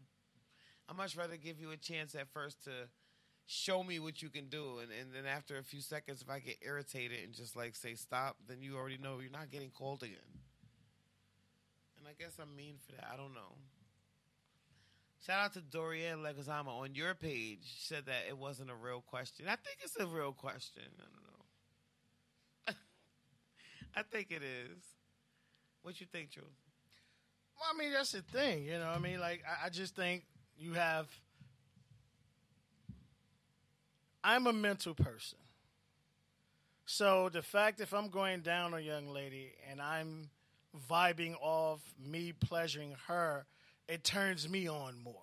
[0.89, 2.89] I much rather give you a chance at first to
[3.51, 6.39] show me what you can do and, and then after a few seconds if I
[6.39, 10.03] get irritated and just like say stop, then you already know you're not getting called
[10.03, 10.19] again.
[11.97, 13.09] And I guess I'm mean for that.
[13.11, 13.57] I don't know.
[15.27, 17.61] Shout out to Dorian Legazama on your page.
[17.63, 19.47] She said that it wasn't a real question.
[19.49, 20.85] I think it's a real question.
[20.99, 21.05] I
[22.69, 22.81] don't know.
[23.97, 24.79] I think it is.
[25.83, 26.45] What you think, Truth?
[27.59, 28.89] Well, I mean, that's the thing, you know.
[28.89, 30.25] I mean, like, I, I just think
[30.59, 31.09] you have.
[34.23, 35.39] I'm a mental person.
[36.87, 40.31] So the fact if I'm going down on a young lady and I'm
[40.91, 43.47] vibing off me pleasuring her,
[43.89, 45.15] it turns me on more.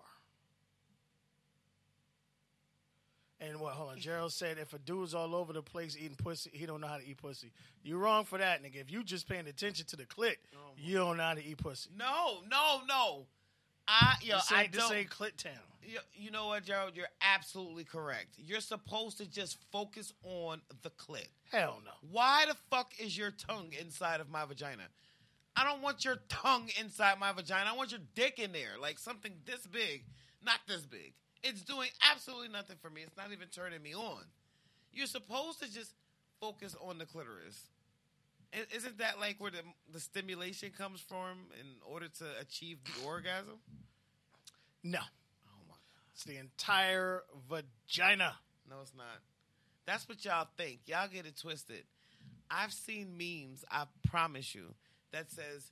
[3.39, 3.73] And what?
[3.73, 3.99] Hold on.
[3.99, 6.97] Gerald said if a dude's all over the place eating pussy, he don't know how
[6.97, 7.51] to eat pussy.
[7.83, 8.81] You're wrong for that, nigga.
[8.81, 11.57] If you just paying attention to the clit, oh, you don't know how to eat
[11.57, 11.89] pussy.
[11.97, 13.25] No, no, no.
[13.87, 14.97] I yo, This I ain't, this don't.
[14.97, 15.53] ain't clit town.
[15.83, 16.93] You, you know what, Gerald?
[16.95, 18.29] You're absolutely correct.
[18.37, 21.27] You're supposed to just focus on the clit.
[21.51, 21.91] Hell no.
[22.11, 24.83] Why the fuck is your tongue inside of my vagina?
[25.55, 27.69] I don't want your tongue inside my vagina.
[27.71, 30.03] I want your dick in there, like something this big,
[30.43, 31.13] not this big.
[31.43, 33.01] It's doing absolutely nothing for me.
[33.03, 34.23] It's not even turning me on.
[34.91, 35.93] You're supposed to just
[36.41, 37.69] focus on the clitoris.
[38.75, 43.59] Isn't that like where the the stimulation comes from in order to achieve the orgasm?
[44.83, 44.99] No,
[45.47, 45.75] Oh my
[46.13, 48.35] it's the entire vagina.
[48.69, 49.21] No, it's not.
[49.85, 50.79] That's what y'all think.
[50.85, 51.83] Y'all get it twisted.
[52.49, 54.73] I've seen memes, I promise you,
[55.11, 55.71] that says,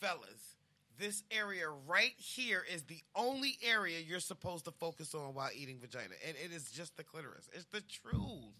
[0.00, 0.56] fellas,
[0.98, 5.78] this area right here is the only area you're supposed to focus on while eating
[5.80, 6.14] vagina.
[6.26, 7.48] And it is just the clitoris.
[7.52, 8.54] It's the truth.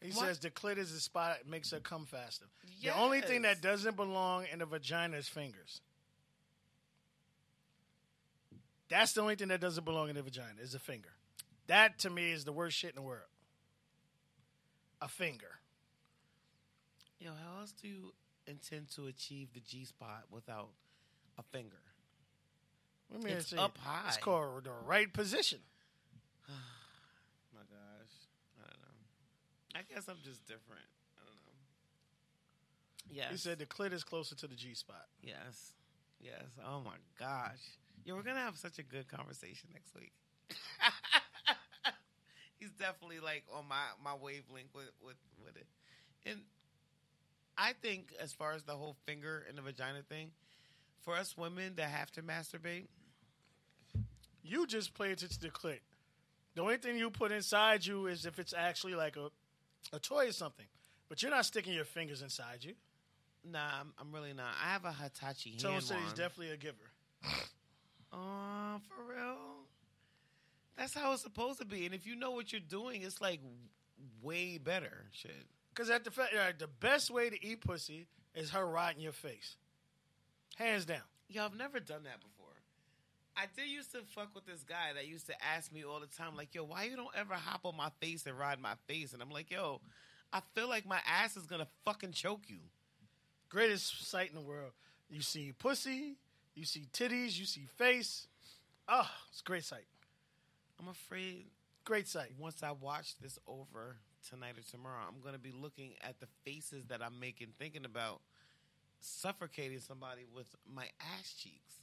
[0.00, 0.26] He What?
[0.26, 2.46] says the clit is the spot that makes her come faster.
[2.82, 5.80] The only thing that doesn't belong in the vagina is fingers.
[8.88, 11.10] That's the only thing that doesn't belong in the vagina is a finger.
[11.66, 13.28] That to me is the worst shit in the world.
[15.02, 15.60] A finger.
[17.18, 18.14] Yo, how else do you
[18.46, 20.70] intend to achieve the G spot without
[21.36, 21.76] a finger?
[23.12, 23.56] Let me It's see.
[23.56, 24.08] up high.
[24.08, 25.58] It's called the right position.
[26.48, 28.14] My gosh.
[28.58, 29.67] I don't know.
[29.78, 30.86] I guess I'm just different.
[31.18, 31.60] I don't know.
[33.10, 33.30] Yes.
[33.32, 35.06] He said the clit is closer to the G spot.
[35.22, 35.72] Yes.
[36.20, 36.44] Yes.
[36.66, 37.60] Oh my gosh.
[38.04, 40.12] Yeah, we're gonna have such a good conversation next week.
[42.58, 45.66] He's definitely like on my, my wavelength with, with, with it.
[46.26, 46.40] And
[47.56, 50.30] I think as far as the whole finger and the vagina thing,
[51.02, 52.86] for us women that have to masturbate,
[54.42, 55.80] You just play attention to the clit.
[56.54, 59.28] The only thing you put inside you is if it's actually like a,
[59.92, 60.66] a toy or something.
[61.08, 62.74] But you're not sticking your fingers inside you.
[63.44, 64.52] nah, I'm, I'm really not.
[64.62, 66.16] I have a Hitachi hand Tone said he's wand.
[66.16, 66.76] definitely a giver.
[68.12, 69.36] Oh, for real?
[70.76, 71.86] That's how it's supposed to be.
[71.86, 73.40] And if you know what you're doing, it's like
[74.22, 75.06] way better.
[75.12, 75.32] Shit.
[75.74, 79.00] Because at the fa- uh, the best way to eat pussy is her right in
[79.00, 79.56] your face,
[80.56, 81.02] hands down.
[81.28, 82.37] Yo, I've never done that before.
[83.38, 86.08] I did used to fuck with this guy that used to ask me all the
[86.08, 89.12] time, like, yo, why you don't ever hop on my face and ride my face?
[89.12, 89.80] And I'm like, yo,
[90.32, 92.58] I feel like my ass is gonna fucking choke you.
[93.48, 94.72] Greatest sight in the world.
[95.08, 96.16] You see pussy,
[96.56, 98.26] you see titties, you see face.
[98.88, 99.86] Oh, it's a great sight.
[100.80, 101.46] I'm afraid
[101.84, 102.32] Great sight.
[102.38, 103.96] once I watch this over
[104.28, 108.20] tonight or tomorrow, I'm gonna be looking at the faces that I'm making, thinking about
[109.00, 111.76] suffocating somebody with my ass cheeks.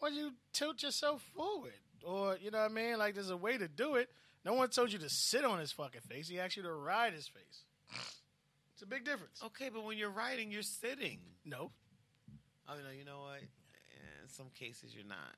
[0.00, 1.72] Well, you tilt yourself forward,
[2.04, 2.98] or you know what I mean.
[2.98, 4.10] Like there's a way to do it.
[4.44, 6.28] No one told you to sit on his fucking face.
[6.28, 7.62] He asked you to ride his face.
[8.74, 9.40] It's a big difference.
[9.42, 11.18] Okay, but when you're riding, you're sitting.
[11.44, 11.70] No,
[12.68, 13.40] I no, you know what?
[13.40, 15.34] In some cases, you're not.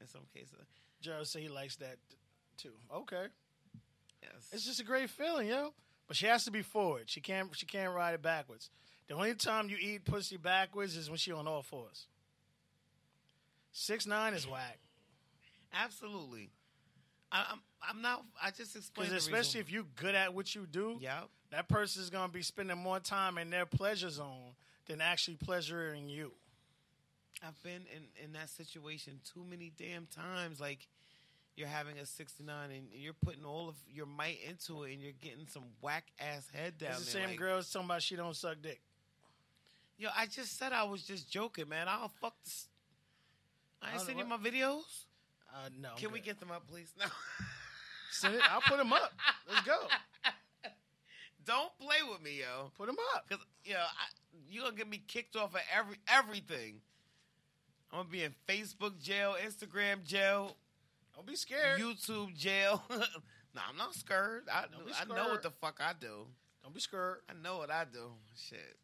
[0.00, 0.56] In some cases,
[1.00, 1.96] Gerald said he likes that
[2.56, 2.72] too.
[2.92, 3.26] Okay,
[4.22, 4.48] yes.
[4.52, 5.72] it's just a great feeling, yo.
[6.08, 7.04] But she has to be forward.
[7.06, 7.48] She can't.
[7.56, 8.70] She can't ride it backwards.
[9.06, 12.06] The only time you eat pussy backwards is when she on all fours.
[13.72, 14.78] Six nine is whack.
[15.72, 16.50] Absolutely.
[17.32, 17.60] I, I'm.
[17.82, 18.24] I'm not.
[18.42, 19.10] I just explained.
[19.10, 21.20] Because especially if you're good at what you do, yeah.
[21.50, 24.54] that person is going to be spending more time in their pleasure zone
[24.86, 26.32] than actually pleasuring you.
[27.46, 30.60] I've been in in that situation too many damn times.
[30.60, 30.86] Like
[31.56, 35.12] you're having a 69 and you're putting all of your might into it, and you're
[35.12, 37.22] getting some whack ass head down It's the there.
[37.22, 38.80] same like, girl talking about she don't suck dick.
[39.98, 41.86] Yo, I just said I was just joking, man.
[41.88, 42.68] I'll fuck this.
[43.82, 45.06] I ain't send you my videos.
[45.52, 45.90] Uh, no.
[45.96, 46.92] Can we get them up, please?
[46.98, 47.06] No.
[48.12, 48.42] Send it.
[48.50, 49.12] I'll put them up.
[49.48, 49.78] Let's go.
[51.44, 52.70] Don't play with me, yo.
[52.76, 53.28] Put them up.
[53.28, 56.80] Cause you know, I, you gonna get me kicked off of every everything.
[57.92, 60.56] I'm gonna be in Facebook jail, Instagram jail,
[61.14, 61.80] Don't be scared.
[61.80, 62.82] YouTube jail.
[62.90, 64.44] no, I'm not scared.
[64.52, 66.26] I, Don't be I know what the fuck I do.
[66.62, 67.18] don't be scared.
[67.28, 68.10] I know what I do.
[68.36, 68.76] Shit,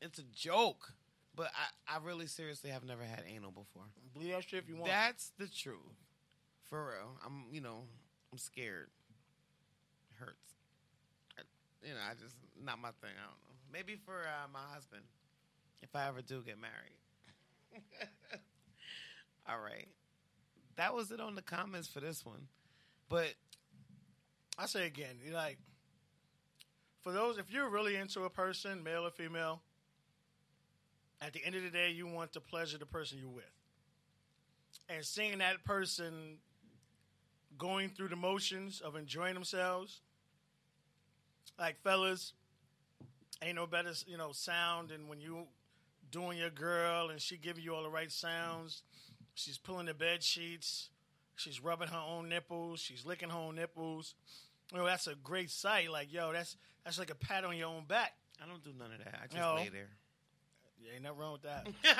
[0.00, 0.92] it's a joke.
[1.36, 1.50] But
[1.88, 3.82] I, I really seriously have never had anal before.
[4.12, 4.86] Believe that shit if you want.
[4.86, 5.78] That's the truth.
[6.62, 7.18] For real.
[7.24, 7.82] I'm, you know,
[8.32, 8.88] I'm scared.
[10.10, 10.54] It hurts.
[11.38, 11.42] I,
[11.82, 13.10] you know, I just, not my thing.
[13.16, 13.56] I don't know.
[13.72, 15.02] Maybe for uh, my husband,
[15.82, 16.98] if I ever do get married.
[19.48, 19.88] All right.
[20.76, 22.48] That was it on the comments for this one.
[23.08, 23.34] But
[24.58, 25.58] I say again, you like
[27.02, 29.60] for those if you're really into a person, male or female,
[31.20, 33.44] at the end of the day, you want to pleasure the person you're with,
[34.88, 36.38] and seeing that person
[37.56, 40.00] going through the motions of enjoying themselves,
[41.58, 42.32] like fellas,
[43.42, 45.46] ain't no better you know sound than when you
[46.10, 48.82] doing your girl and she giving you all the right sounds.
[49.34, 50.90] She's pulling the bed sheets.
[51.36, 52.80] She's rubbing her own nipples.
[52.80, 54.14] She's licking her own nipples.
[54.72, 55.90] You know, that's a great sight.
[55.90, 58.12] Like, yo, that's that's like a pat on your own back.
[58.42, 59.20] I don't do none of that.
[59.22, 59.90] I just lay there.
[60.92, 61.66] Ain't nothing wrong with that.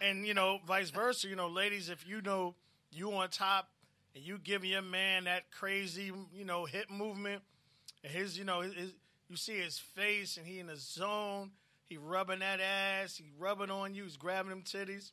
[0.00, 1.28] and you know, vice versa.
[1.28, 2.54] You know, ladies, if you know
[2.90, 3.68] you on top
[4.14, 7.42] and you giving your man that crazy, you know, hip movement,
[8.02, 8.92] and his, you know, his,
[9.28, 11.50] you see his face and he in the zone.
[11.88, 13.16] He rubbing that ass.
[13.16, 14.04] He rubbing on you.
[14.04, 15.12] He's grabbing them titties,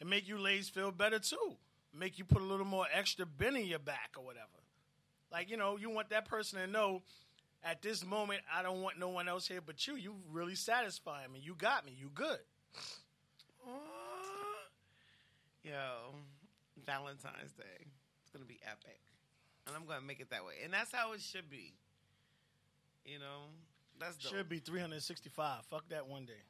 [0.00, 1.56] and make you ladies feel better too.
[1.94, 4.46] Make you put a little more extra bend in your back or whatever.
[5.32, 7.02] Like you know, you want that person to know.
[7.64, 9.96] At this moment, I don't want no one else here but you.
[9.96, 11.40] You really satisfy me.
[11.42, 11.96] You got me.
[11.98, 12.38] You good.
[15.64, 16.14] Yo,
[16.86, 17.86] Valentine's Day.
[18.22, 19.00] It's gonna be epic,
[19.66, 20.54] and I'm gonna make it that way.
[20.64, 21.74] And that's how it should be.
[23.04, 23.50] You know,
[23.98, 24.32] that's dope.
[24.32, 25.64] Should be 365.
[25.66, 26.42] Fuck that one day.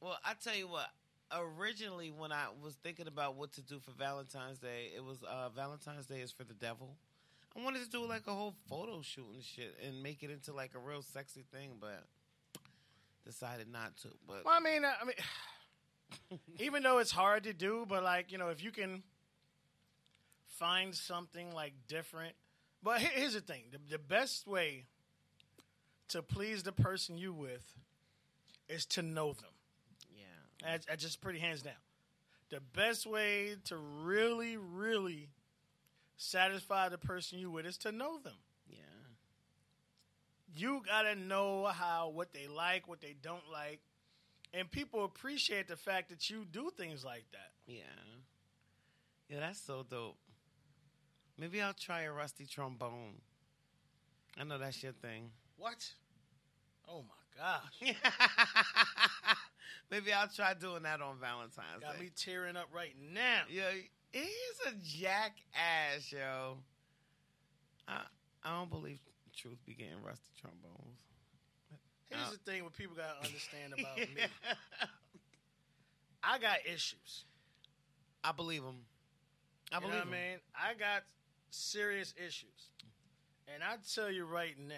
[0.00, 0.88] Well, I tell you what.
[1.34, 5.48] Originally, when I was thinking about what to do for Valentine's Day, it was uh,
[5.50, 6.96] Valentine's Day is for the devil.
[7.56, 10.52] I wanted to do like a whole photo shoot and shit, and make it into
[10.52, 12.04] like a real sexy thing, but
[13.24, 14.08] decided not to.
[14.26, 18.38] But Well, I mean, I mean, even though it's hard to do, but like you
[18.38, 19.02] know, if you can
[20.58, 22.34] find something like different.
[22.82, 24.86] But here's the thing: the, the best way
[26.08, 27.64] to please the person you with
[28.68, 29.50] is to know them.
[30.14, 30.24] yeah,
[30.62, 31.74] That's, that's just pretty hands down.
[32.50, 35.28] The best way to really, really
[36.22, 38.36] satisfy the person you with is to know them.
[38.68, 38.78] yeah,
[40.54, 43.80] you gotta know how what they like, what they don't like,
[44.54, 47.50] and people appreciate the fact that you do things like that.
[47.66, 47.82] yeah,
[49.28, 49.40] yeah.
[49.40, 50.16] That's so dope.
[51.38, 53.14] Maybe I'll try a rusty trombone.
[54.38, 55.30] I know that's your thing.
[55.56, 55.90] What?
[56.88, 57.94] Oh my gosh,
[59.90, 62.04] Maybe I'll try doing that on Valentine's got Day.
[62.04, 63.42] me tearing up right now.
[63.48, 63.62] Yo,
[64.12, 66.58] he's a jackass, yo.
[67.88, 68.02] I
[68.44, 68.98] I don't believe
[69.36, 70.98] Truth be getting rusty trombones.
[72.10, 74.06] Here's Uh, the thing: what people gotta understand about me,
[76.22, 77.24] I got issues.
[78.22, 78.84] I believe them.
[79.72, 80.08] I You believe know what.
[80.08, 80.38] I mean?
[80.54, 81.02] I got
[81.50, 82.68] serious issues,
[83.52, 84.74] and I tell you right now,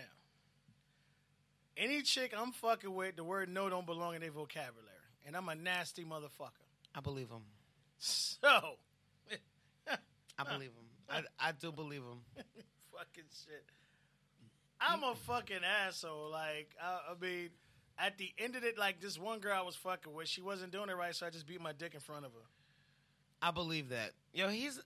[1.77, 4.89] any chick I'm fucking with, the word "no" don't belong in their vocabulary,
[5.27, 6.63] and I'm a nasty motherfucker.
[6.95, 7.43] I believe him.
[7.99, 8.77] So,
[10.39, 10.85] I believe him.
[11.09, 12.21] I, I do believe him.
[12.93, 13.65] fucking shit.
[14.81, 16.31] I'm a fucking asshole.
[16.31, 17.51] Like, I, I mean,
[17.99, 20.73] at the end of it, like this one girl I was fucking with, she wasn't
[20.73, 22.47] doing it right, so I just beat my dick in front of her.
[23.41, 24.13] I believe that.
[24.33, 24.81] Yo, he's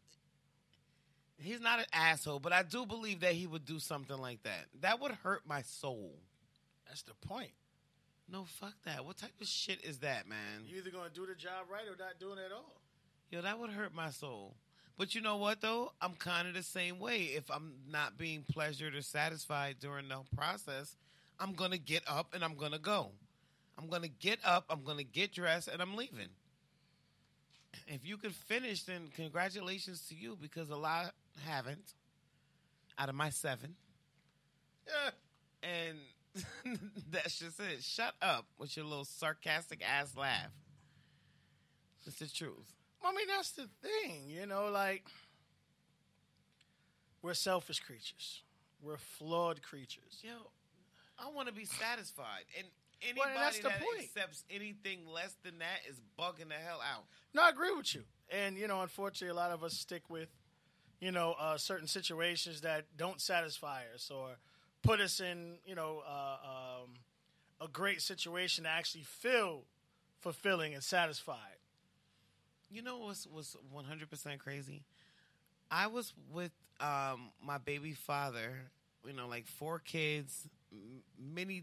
[1.38, 4.66] he's not an asshole, but I do believe that he would do something like that.
[4.80, 6.12] That would hurt my soul.
[6.86, 7.52] That's the point.
[8.30, 9.04] No, fuck that.
[9.04, 10.64] What type of shit is that, man?
[10.66, 12.77] You either gonna do the job right or not doing it at all.
[13.30, 14.54] Yo, that would hurt my soul.
[14.96, 15.92] But you know what though?
[16.00, 17.22] I'm kind of the same way.
[17.36, 20.96] If I'm not being pleasured or satisfied during the process,
[21.38, 23.12] I'm gonna get up and I'm gonna go.
[23.78, 24.64] I'm gonna get up.
[24.70, 26.28] I'm gonna get dressed and I'm leaving.
[27.86, 31.12] If you could finish, then congratulations to you because a lot
[31.46, 31.94] haven't.
[32.98, 33.76] Out of my seven,
[34.86, 35.10] Yeah.
[35.62, 35.98] and
[37.12, 37.84] that's just it.
[37.84, 40.50] Shut up with your little sarcastic ass laugh.
[42.04, 42.77] It's the truth.
[43.04, 45.04] I mean, that's the thing, you know, like
[47.22, 48.42] we're selfish creatures.
[48.82, 50.22] We're flawed creatures.
[50.22, 50.30] Yo,
[51.18, 52.66] I want to be satisfied, and
[53.02, 54.04] anybody Well, and that point.
[54.04, 57.04] accepts anything less than that is bugging the hell out.
[57.34, 58.04] No, I agree with you.
[58.30, 60.28] And you know, unfortunately, a lot of us stick with,
[61.00, 64.36] you know, uh, certain situations that don't satisfy us or
[64.82, 66.90] put us in, you know, uh, um,
[67.60, 69.64] a great situation to actually feel
[70.20, 71.57] fulfilling and satisfied.
[72.70, 74.82] You know what's was one hundred percent crazy?
[75.70, 78.70] I was with um, my baby father.
[79.06, 81.62] You know, like four kids, m- many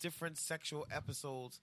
[0.00, 1.60] different sexual episodes.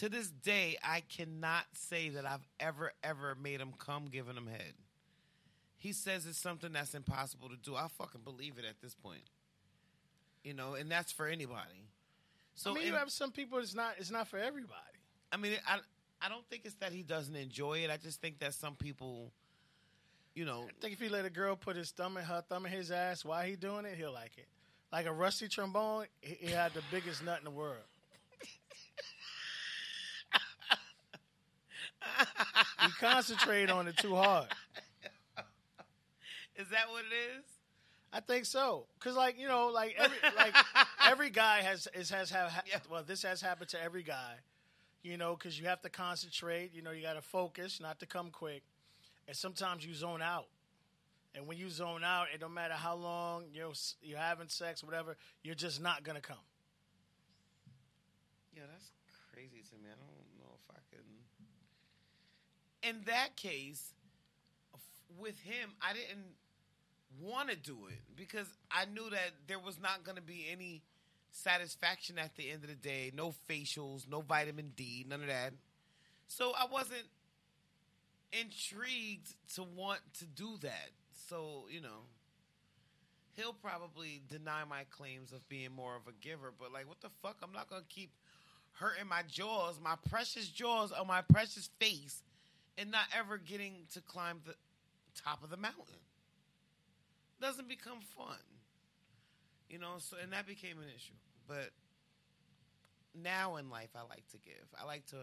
[0.00, 4.48] To this day, I cannot say that I've ever, ever made him come giving him
[4.48, 4.74] head.
[5.76, 7.76] He says it's something that's impossible to do.
[7.76, 9.22] I fucking believe it at this point.
[10.42, 11.88] You know, and that's for anybody.
[12.54, 13.58] So I mean, you have some people.
[13.58, 13.94] It's not.
[13.98, 14.74] It's not for everybody.
[15.32, 15.78] I mean, I
[16.24, 17.90] I don't think it's that he doesn't enjoy it.
[17.90, 19.30] I just think that some people,
[20.34, 22.64] you know, I think if he let a girl put his thumb in her thumb
[22.64, 24.46] in his ass while he doing it, he'll like it.
[24.90, 27.82] Like a rusty trombone, he, he had the biggest nut in the world.
[32.80, 34.46] he concentrated on it too hard.
[36.56, 37.44] is that what it is?
[38.12, 40.54] I think so, cause like you know, like every like
[41.04, 44.34] every guy has is has have ha- well, this has happened to every guy,
[45.04, 46.74] you know, cause you have to concentrate.
[46.74, 48.62] You know, you got to focus, not to come quick,
[49.28, 50.46] and sometimes you zone out.
[51.36, 55.16] And when you zone out, it don't matter how long you're you're having sex, whatever,
[55.42, 56.36] you're just not gonna come.
[58.56, 58.90] Yeah, that's
[59.32, 59.90] crazy to me.
[59.90, 61.04] I don't know if I can.
[62.88, 63.92] In that case,
[65.18, 66.24] with him, I didn't
[67.20, 70.82] want to do it because I knew that there was not going to be any
[71.34, 73.10] satisfaction at the end of the day.
[73.14, 75.52] No facials, no vitamin D, none of that.
[76.28, 77.04] So I wasn't
[78.32, 80.90] intrigued to want to do that.
[81.28, 82.06] So, you know,
[83.36, 87.10] he'll probably deny my claims of being more of a giver, but like, what the
[87.22, 87.36] fuck?
[87.42, 88.10] I'm not going to keep
[88.72, 92.22] hurting my jaws, my precious jaws on my precious face,
[92.78, 94.54] and not ever getting to climb the
[95.22, 96.02] top of the mountain.
[97.40, 98.38] Doesn't become fun.
[99.68, 101.14] You know, so and that became an issue.
[101.46, 101.70] But
[103.14, 104.66] now in life I like to give.
[104.80, 105.16] I like to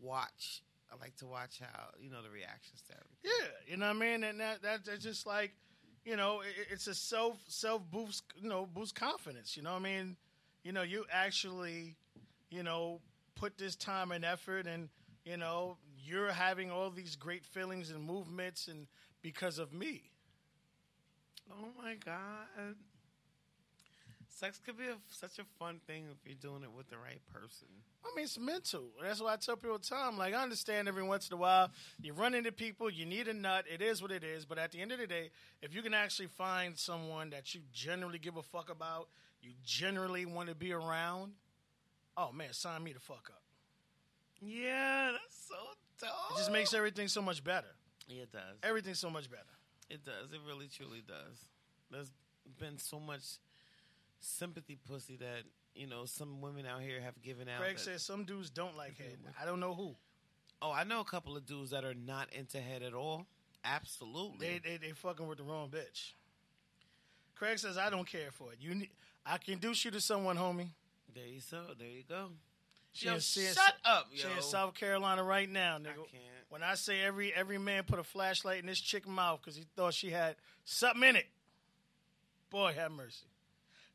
[0.00, 0.62] watch.
[0.92, 3.18] I like to watch how, you know, the reactions to everything.
[3.24, 5.52] Yeah, you know what I mean, and that, that that's just like,
[6.04, 9.56] you know, it, it's a self self boost, you know, boost confidence.
[9.56, 10.16] You know what I mean?
[10.62, 11.96] You know, you actually,
[12.50, 13.00] you know,
[13.34, 14.88] put this time and effort, and
[15.24, 18.86] you know, you're having all these great feelings and movements, and
[19.22, 20.10] because of me.
[21.50, 22.76] Oh my god.
[24.34, 27.20] Sex could be a, such a fun thing if you're doing it with the right
[27.32, 27.68] person.
[28.04, 28.82] I mean, it's mental.
[29.00, 30.18] That's why I tell people all the time.
[30.18, 31.70] Like, I understand every once in a while
[32.02, 33.64] you run into people, you need a nut.
[33.72, 34.44] It is what it is.
[34.44, 35.30] But at the end of the day,
[35.62, 39.08] if you can actually find someone that you generally give a fuck about,
[39.40, 41.32] you generally want to be around,
[42.16, 43.42] oh man, sign me the fuck up.
[44.40, 45.54] Yeah, that's so
[46.00, 46.10] dope.
[46.32, 47.68] It just makes everything so much better.
[48.08, 48.58] Yeah, it does.
[48.64, 49.42] Everything's so much better.
[49.88, 50.32] It does.
[50.32, 51.38] It really, truly does.
[51.90, 52.10] There's
[52.58, 53.22] been so much
[54.24, 55.42] sympathy pussy that
[55.74, 57.60] you know some women out here have given out.
[57.60, 59.18] Craig that- says some dudes don't like head.
[59.40, 59.96] I don't know who.
[60.62, 63.26] "Oh, I know a couple of dudes that are not into head at all.
[63.64, 64.46] Absolutely.
[64.46, 66.12] They they they fucking with the wrong bitch.
[67.34, 68.58] Craig says I don't care for it.
[68.60, 68.90] You, need,
[69.26, 70.68] I can introduce you to someone, homie.
[71.14, 71.62] there you so.
[71.78, 72.28] There you go.
[72.92, 74.36] She Yo, in- she in- shut up, She yo.
[74.36, 75.96] in South Carolina right now, nigga.
[75.96, 76.22] can't.
[76.48, 79.64] When I say every every man put a flashlight in this chick mouth because he
[79.74, 81.26] thought she had something in it.
[82.50, 83.26] Boy, have mercy.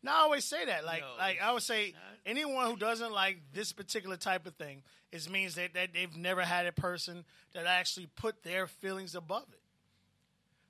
[0.01, 1.93] Now I always say that, like, Yo, like I would say,
[2.25, 6.41] anyone who doesn't like this particular type of thing, it means that, that they've never
[6.41, 9.59] had a person that actually put their feelings above it.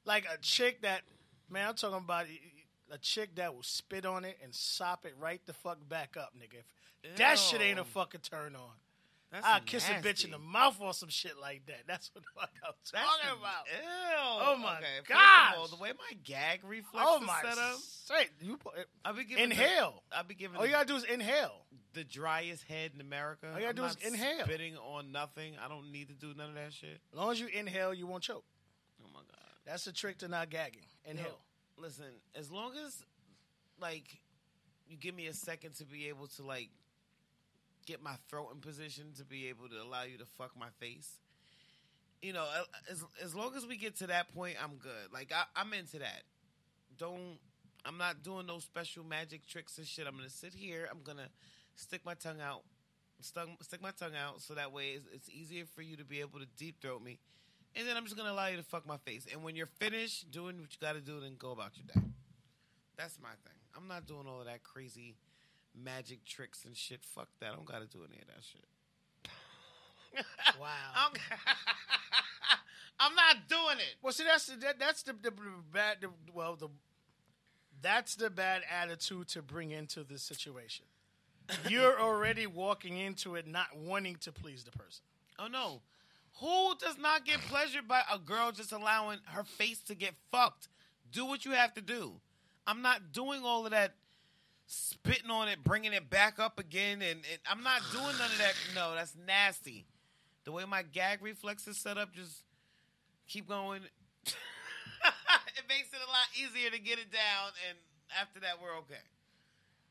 [0.05, 1.01] Like a chick that,
[1.49, 2.25] man, I'm talking about
[2.91, 6.33] a chick that will spit on it and sop it right the fuck back up,
[6.35, 6.63] nigga.
[7.03, 8.71] If that shit ain't a fucking turn on.
[9.31, 11.83] That's I'll kiss a bitch in the mouth or some shit like that.
[11.87, 13.65] That's what the fuck I'm talking the- about.
[13.67, 14.17] Ew.
[14.41, 15.53] Oh my okay, first of gosh.
[15.57, 18.29] all, the way my gag reflex Oh is set up, straight.
[18.41, 18.57] You
[19.05, 20.01] I'll be giving inhale.
[20.09, 21.65] The, I'll be giving All you gotta do is inhale.
[21.93, 23.45] the driest head in America.
[23.53, 24.45] All you gotta I'm do is inhale.
[24.45, 25.53] Spitting on nothing.
[25.63, 26.99] I don't need to do none of that shit.
[27.13, 28.43] As long as you inhale, you won't choke.
[29.03, 29.35] Oh my god.
[29.65, 30.81] That's the trick to not gagging.
[31.05, 31.37] Inhale.
[31.77, 33.03] Yo, listen, as long as
[33.79, 34.19] like
[34.87, 36.69] you give me a second to be able to like
[37.89, 41.09] get my throat in position to be able to allow you to fuck my face.
[42.21, 42.45] You know,
[42.89, 45.11] as as long as we get to that point, I'm good.
[45.11, 46.21] Like I, I'm into that.
[46.97, 47.39] Don't.
[47.85, 50.05] I'm not doing no special magic tricks and shit.
[50.05, 50.87] I'm gonna sit here.
[50.91, 51.29] I'm gonna
[51.75, 52.61] stick my tongue out,
[53.21, 56.19] stuck, stick my tongue out, so that way it's, it's easier for you to be
[56.19, 57.19] able to deep throat me.
[57.75, 59.25] And then I'm just gonna allow you to fuck my face.
[59.31, 62.07] And when you're finished doing what you got to do, then go about your day.
[62.97, 63.57] That's my thing.
[63.77, 65.15] I'm not doing all of that crazy
[65.83, 67.03] magic tricks and shit.
[67.03, 67.51] Fuck that.
[67.51, 68.65] I don't got to do any of that shit.
[70.59, 70.67] Wow.
[70.95, 71.11] I'm,
[72.99, 73.95] I'm not doing it.
[74.01, 75.31] Well, see, that's the, that, that's the, the
[75.71, 75.97] bad.
[76.01, 76.67] The, well, the
[77.81, 80.85] that's the bad attitude to bring into this situation.
[81.67, 85.03] You're already walking into it not wanting to please the person.
[85.37, 85.81] Oh no.
[86.41, 90.67] Who does not get pleasure by a girl just allowing her face to get fucked?
[91.11, 92.13] Do what you have to do.
[92.67, 93.93] I'm not doing all of that
[94.69, 98.37] spitting on it, bringing it back up again, and, and I'm not doing none of
[98.37, 98.53] that.
[98.75, 99.85] No, that's nasty.
[100.45, 102.43] The way my gag reflex is set up, just
[103.27, 103.81] keep going.
[104.25, 107.77] it makes it a lot easier to get it down, and
[108.21, 109.01] after that, we're okay.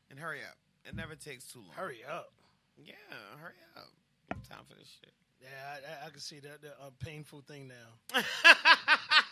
[0.09, 0.55] And hurry up.
[0.85, 1.71] It never takes too long.
[1.75, 2.31] Hurry up.
[2.77, 2.93] Yeah,
[3.41, 3.89] hurry up.
[4.49, 5.11] Time for this shit.
[5.41, 8.23] Yeah, I, I, I can see that the uh, painful thing now.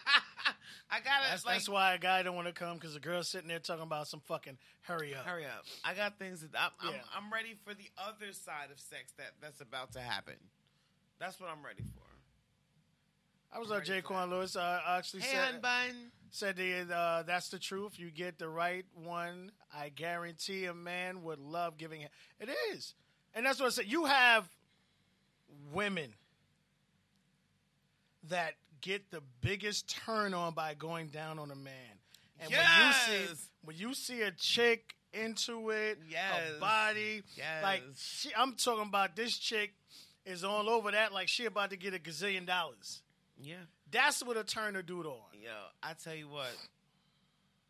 [0.92, 3.28] I gotta That's, like that's why a guy don't want to come because the girl's
[3.28, 5.26] sitting there talking about some fucking hurry up.
[5.26, 5.66] hurry up.
[5.84, 6.96] I got things that I'm, I'm
[7.26, 10.36] I'm ready for the other side of sex that that's about to happen.
[11.20, 12.02] That's what I'm ready for.
[13.56, 14.56] I was like Jay Quan Lewis.
[14.56, 15.94] Uh, I actually Hey, said Unbun.
[16.32, 17.98] said the, uh, that's the truth.
[17.98, 22.12] You get the right one, I guarantee a man would love giving it.
[22.40, 22.94] It is,
[23.34, 23.86] and that's what I said.
[23.86, 24.48] You have
[25.74, 26.14] women
[28.30, 31.74] that get the biggest turn on by going down on a man.
[32.40, 36.00] And when you see when you see a chick into it.
[36.10, 36.22] Yes.
[36.36, 37.24] Her body.
[37.36, 37.64] Yes.
[37.64, 39.74] Like she, I'm talking about this chick
[40.26, 43.02] is all over that like she about to get a gazillion dollars.
[43.42, 43.56] Yeah.
[43.92, 45.22] That's what a Turner dude on.
[45.34, 45.50] Yo,
[45.82, 46.56] I tell you what.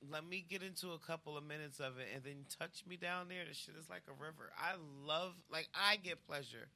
[0.10, 3.28] Let me get into a couple of minutes of it and then touch me down
[3.30, 3.44] there.
[3.48, 4.52] The shit is like a river.
[4.58, 6.68] I love, like, I get pleasure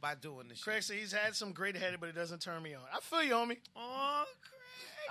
[0.00, 0.84] by doing this Craig shit.
[0.84, 2.82] said he's had some great headed, but it doesn't turn me on.
[2.92, 3.58] I feel you, homie.
[3.76, 4.58] Oh, Craig.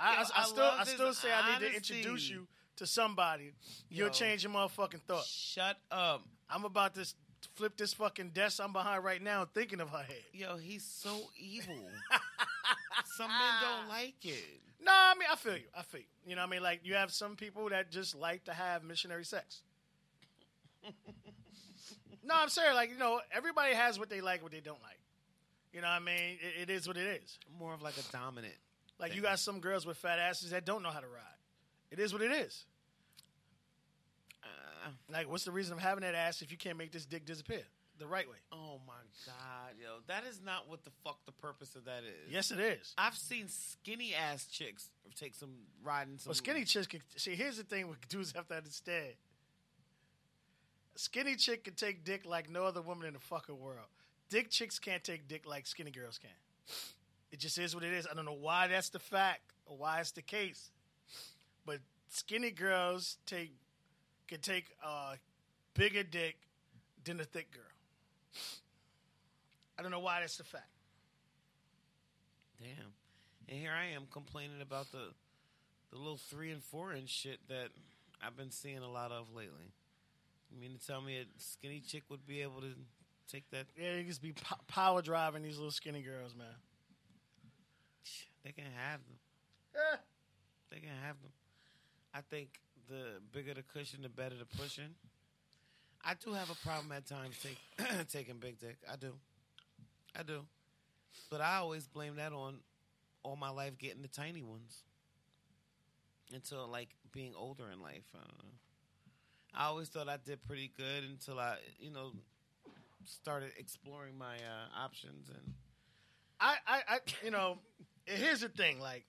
[0.00, 3.52] I, I, Yo, I still, I still say I need to introduce you to somebody.
[3.90, 4.12] You'll Yo.
[4.12, 5.24] change your motherfucking thought.
[5.24, 6.24] Shut up.
[6.48, 7.06] I'm about to
[7.54, 10.22] flip this fucking desk I'm behind right now, thinking of her head.
[10.32, 11.74] Yo, he's so evil.
[13.16, 14.60] Some men don't like it.
[14.80, 15.64] No, I mean I feel you.
[15.76, 16.06] I feel you.
[16.24, 18.84] You know, what I mean, like you have some people that just like to have
[18.84, 19.62] missionary sex.
[22.28, 22.74] no, I'm serious.
[22.74, 25.00] Like you know, everybody has what they like, what they don't like.
[25.72, 27.38] You know, what I mean, it, it is what it is.
[27.58, 28.54] More of like a dominant.
[29.00, 31.22] Like you got some girls with fat asses that don't know how to ride.
[31.90, 32.64] It is what it is.
[34.42, 37.24] Uh, Like, what's the reason of having that ass if you can't make this dick
[37.24, 37.62] disappear
[37.98, 38.36] the right way?
[38.52, 38.94] oh my
[39.26, 42.30] god, yo, that is not what the fuck the purpose of that is.
[42.32, 42.94] Yes, it is.
[42.96, 45.50] I've seen skinny ass chicks take some
[45.82, 46.30] riding some.
[46.30, 47.34] Well, skinny chicks can see.
[47.34, 49.14] Here's the thing: what dudes have to understand.
[50.98, 53.86] Skinny chick can take dick like no other woman in the fucking world.
[54.30, 56.28] Dick chicks can't take dick like skinny girls can.
[57.30, 58.08] It just is what it is.
[58.10, 60.72] I don't know why that's the fact or why it's the case,
[61.64, 61.78] but
[62.08, 63.52] skinny girls take
[64.26, 65.18] can take a
[65.72, 66.36] bigger dick
[67.04, 67.62] than a thick girl.
[69.78, 70.66] I don't know why that's the fact.
[72.58, 72.92] Damn.
[73.48, 75.12] And here I am complaining about the
[75.92, 77.68] the little three and four inch shit that
[78.20, 79.74] I've been seeing a lot of lately.
[80.50, 82.74] You mean to tell me a skinny chick would be able to
[83.30, 83.66] take that?
[83.76, 86.46] Yeah, you just be po- power driving these little skinny girls, man.
[88.44, 89.18] They can have them.
[89.74, 89.96] Eh.
[90.70, 91.32] They can have them.
[92.14, 92.48] I think
[92.88, 94.94] the bigger the cushion, the better the pushing.
[96.04, 97.58] I do have a problem at times take,
[98.08, 98.76] taking big dick.
[98.90, 99.12] I do.
[100.18, 100.42] I do.
[101.30, 102.58] But I always blame that on
[103.22, 104.82] all my life getting the tiny ones.
[106.32, 108.04] Until like being older in life.
[108.14, 108.54] I don't know.
[109.58, 112.12] I always thought I did pretty good until I, you know,
[113.04, 115.54] started exploring my uh, options and
[116.40, 117.58] I, I, I, you know,
[118.06, 118.78] here's the thing.
[118.78, 119.04] Like,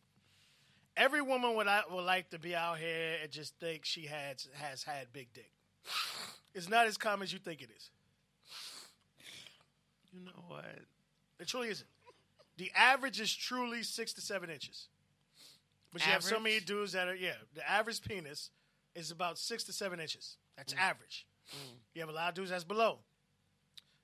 [0.97, 4.47] every woman would I would like to be out here and just think she has
[4.53, 5.51] has had big dick.
[6.55, 7.91] It's not as common as you think it is.
[10.11, 10.65] you know what?
[11.39, 11.87] It truly isn't.
[12.57, 14.87] The average is truly six to seven inches.
[15.93, 17.33] But you have so many dudes that are yeah.
[17.53, 18.49] The average penis
[18.95, 20.37] is about six to seven inches.
[20.57, 20.79] That's mm.
[20.79, 21.25] average.
[21.51, 21.77] Mm.
[21.93, 22.99] You have a lot of dudes that's below.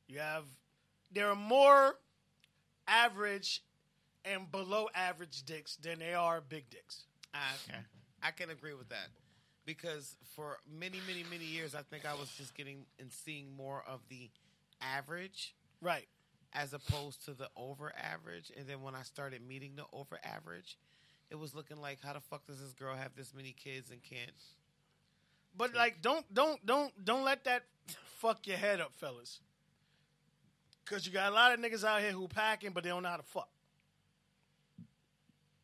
[0.07, 0.45] You have
[1.11, 1.95] there are more
[2.88, 3.63] average
[4.23, 7.05] and below average dicks than there are big dicks.
[7.67, 7.79] Okay.
[8.23, 9.09] I can agree with that.
[9.65, 13.83] Because for many, many, many years, I think I was just getting and seeing more
[13.88, 14.29] of the
[14.81, 16.07] average Right.
[16.53, 18.51] as opposed to the over average.
[18.57, 20.77] And then when I started meeting the over average,
[21.29, 24.01] it was looking like, how the fuck does this girl have this many kids and
[24.03, 24.31] can't?
[25.58, 27.64] But like, don't don't don't don't let that
[28.18, 29.39] fuck your head up, fellas.
[30.86, 33.10] Cause you got a lot of niggas out here who packing, but they don't know
[33.10, 33.49] how to fuck.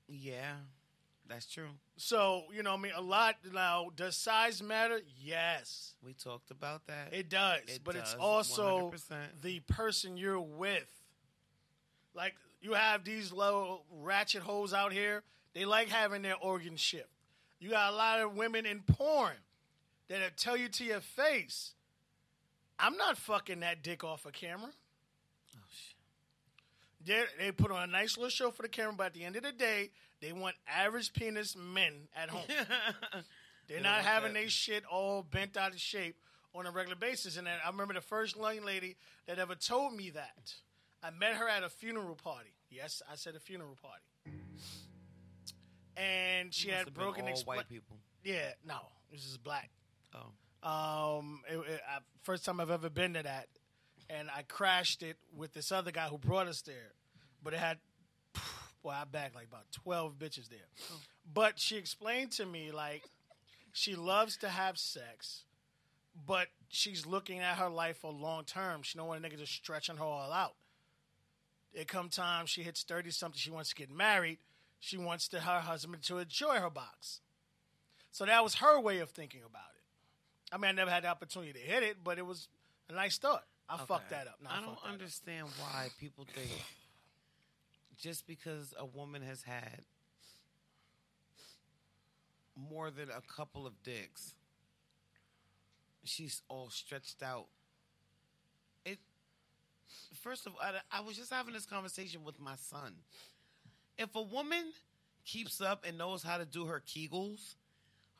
[0.07, 0.53] Yeah,
[1.29, 1.69] that's true.
[1.97, 3.91] So you know, I mean, a lot now.
[3.95, 4.99] Does size matter?
[5.19, 7.09] Yes, We talked about that.
[7.11, 7.61] it does.
[7.67, 9.41] It but it's also 100%.
[9.41, 10.91] the person you're with.
[12.15, 15.23] Like you have these low ratchet holes out here.
[15.53, 17.09] They like having their organs shipped.
[17.59, 19.35] You got a lot of women in porn
[20.11, 21.73] that'll tell you to your face,
[22.79, 24.71] "I'm not fucking that dick off a camera."
[25.55, 25.95] oh, shit.
[27.05, 29.35] They they put on a nice little show for the camera, but at the end
[29.35, 29.91] of the day,
[30.21, 32.43] they want average penis men at home.
[33.67, 36.15] They're don't not having their shit all bent out of shape
[36.53, 37.37] on a regular basis.
[37.37, 38.97] And I remember the first young lady
[39.27, 40.53] that ever told me that.
[41.03, 42.53] I met her at a funeral party.
[42.69, 44.37] Yes, I said a funeral party.
[45.97, 47.97] And she Must had have been broken all white people.
[48.23, 48.79] Yeah, no,
[49.11, 49.69] this is black.
[50.13, 53.47] Oh, Um, it, it, I, first time I've ever been to that,
[54.09, 56.91] and I crashed it with this other guy who brought us there,
[57.43, 57.77] but it had,
[58.83, 60.67] well, I bagged like about twelve bitches there.
[61.33, 63.03] But she explained to me like
[63.73, 65.43] she loves to have sex,
[66.27, 68.81] but she's looking at her life for long term.
[68.83, 70.55] She don't want a nigga just stretching her all out.
[71.73, 74.39] It come time she hits thirty something, she wants to get married.
[74.83, 77.21] She wants to, her husband to enjoy her box.
[78.11, 79.70] So that was her way of thinking about it.
[80.51, 82.47] I mean, I never had the opportunity to hit it, but it was
[82.89, 83.45] a nice thought.
[83.69, 84.39] I fucked that up.
[84.43, 84.93] No, I fucked don't that up.
[84.93, 86.49] understand why people think
[87.97, 89.81] just because a woman has had
[92.55, 94.33] more than a couple of dicks
[96.03, 97.47] she's all stretched out.
[98.85, 98.99] It.
[100.21, 102.93] First of all, I, I was just having this conversation with my son.
[103.97, 104.63] If a woman
[105.25, 107.55] keeps up and knows how to do her Kegels,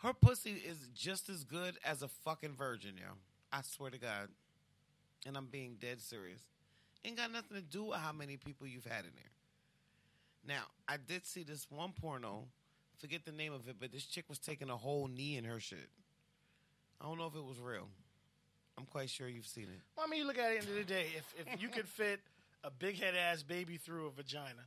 [0.04, 3.14] her pussy is just as good as a fucking virgin, yo.
[3.52, 4.30] I swear to God.
[5.26, 6.42] And I'm being dead serious.
[7.06, 10.56] Ain't got nothing to do with how many people you've had in there.
[10.56, 12.46] Now, I did see this one porno.
[12.98, 15.60] Forget the name of it, but this chick was taking a whole knee in her
[15.60, 15.90] shit.
[17.00, 17.88] I don't know if it was real.
[18.78, 19.80] I'm quite sure you've seen it.
[19.96, 21.06] Well, I mean, you look at it at the end of the day.
[21.18, 22.20] If if you could fit
[22.64, 24.64] a big head ass baby through a vagina,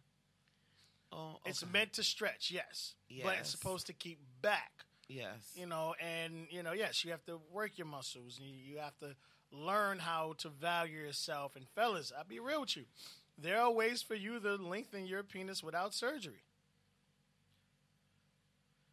[1.12, 4.84] Oh, it's meant to stretch, yes, but it's supposed to keep back.
[5.08, 5.52] Yes.
[5.54, 8.78] You know, and you know, yes, you have to work your muscles, and you, you
[8.78, 9.14] have to
[9.52, 11.56] learn how to value yourself.
[11.56, 12.84] And fellas, I'll be real with you.
[13.36, 16.44] There are ways for you to lengthen your penis without surgery.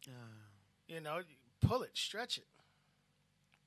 [0.06, 0.12] Uh.
[0.88, 1.20] You know,
[1.60, 2.46] pull it, stretch it.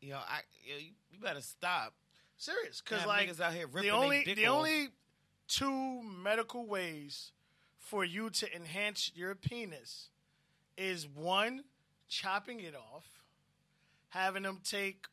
[0.01, 1.93] You know, I you, you better stop.
[2.37, 4.57] Serious, because like niggas out here ripping the only the off.
[4.57, 4.89] only
[5.47, 7.31] two medical ways
[7.77, 10.09] for you to enhance your penis
[10.77, 11.63] is one
[12.15, 13.05] chopping it off,
[14.09, 15.05] having them take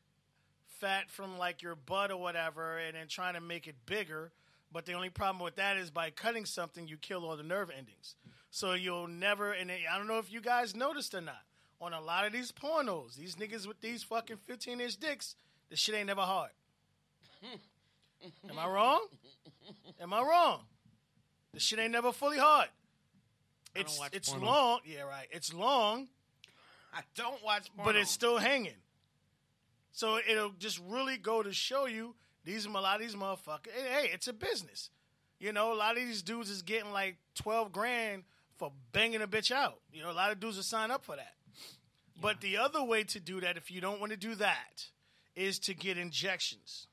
[0.79, 4.31] fat from like your butt or whatever, and then trying to make it bigger.
[4.71, 7.69] But the only problem with that is by cutting something, you kill all the nerve
[7.69, 8.15] endings.
[8.49, 9.51] So you'll never.
[9.51, 11.43] And I don't know if you guys noticed or not.
[11.81, 15.35] On a lot of these pornos, these niggas with these fucking 15 inch dicks,
[15.69, 16.51] the shit ain't never hard.
[18.49, 19.07] Am I wrong?
[19.99, 20.61] Am I wrong?
[21.53, 22.69] The shit ain't never fully hard.
[23.75, 24.45] It's it's porno.
[24.45, 24.79] long.
[24.85, 25.27] Yeah, right.
[25.31, 26.07] It's long,
[26.93, 27.91] I don't watch porno.
[27.91, 28.73] but it's still hanging.
[29.91, 32.15] So it'll just really go to show you
[32.45, 33.71] these a lot of these motherfuckers.
[33.73, 34.89] Hey, it's a business.
[35.39, 38.23] You know, a lot of these dudes is getting like twelve grand
[38.57, 39.79] for banging a bitch out.
[39.91, 41.33] You know, a lot of dudes will sign up for that.
[42.21, 44.85] But the other way to do that, if you don't want to do that,
[45.35, 46.87] is to get injections.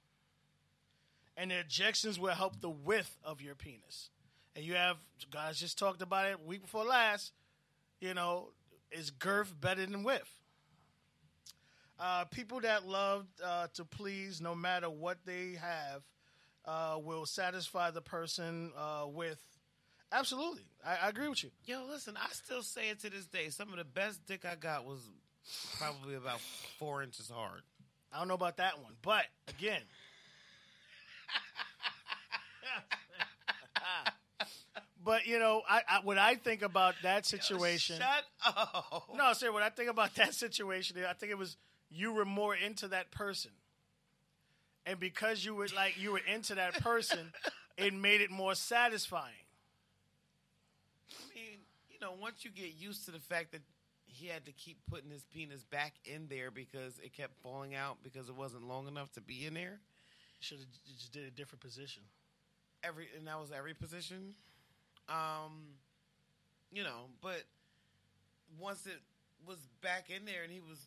[1.37, 4.11] And the injections will help the width of your penis.
[4.57, 4.97] And you have
[5.31, 7.33] guys just talked about it week before last.
[8.01, 8.49] You know,
[8.93, 10.29] is girth better than width?
[11.99, 16.03] Uh, people that love uh, to please, no matter what they have,
[16.65, 19.39] uh, will satisfy the person uh, with.
[20.13, 21.51] Absolutely, I, I agree with you.
[21.67, 23.51] Yo, listen, I still say it to this day.
[23.51, 24.99] Some of the best dick I got was
[25.79, 26.41] probably about
[26.79, 27.63] four inches hard.
[28.13, 29.83] I don't know about that one, but again,
[35.05, 38.25] but you know, I, I when I think about that situation, Shut
[38.57, 39.09] up.
[39.15, 39.53] no, sir.
[39.53, 41.57] When I think about that situation, I think it was
[41.91, 43.51] you were more into that person,
[44.87, 47.33] and because you were like you were into that person,
[47.77, 49.33] it made it more satisfying.
[51.11, 53.63] I mean, you know, once you get used to the fact that
[54.07, 57.99] he had to keep putting his penis back in there because it kept falling out
[58.03, 59.79] because it wasn't long enough to be in there.
[60.41, 62.03] Should have just did a different position.
[62.83, 64.35] Every and that was every position.
[65.11, 65.53] Um,
[66.73, 67.43] you know, but
[68.59, 69.01] once it
[69.47, 70.79] was back in there and he was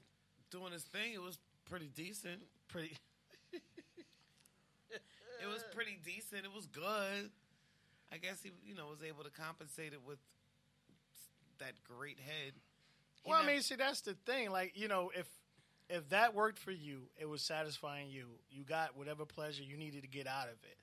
[0.49, 2.41] doing his thing, it was pretty decent.
[2.67, 2.95] Pretty.
[5.43, 6.45] It was pretty decent.
[6.45, 7.29] It was good.
[8.11, 10.19] I guess he, you know, was able to compensate it with
[11.59, 12.53] that great head.
[13.23, 14.51] He Well, I mean, see, that's the thing.
[14.51, 15.27] Like, you know, if
[15.89, 18.27] if that worked for you, it was satisfying you.
[18.51, 20.77] You got whatever pleasure you needed to get out of it.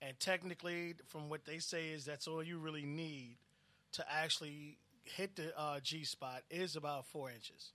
[0.00, 3.36] And technically, from what they say, is that's all you really need
[3.92, 7.72] to actually hit the uh, G spot is about four inches.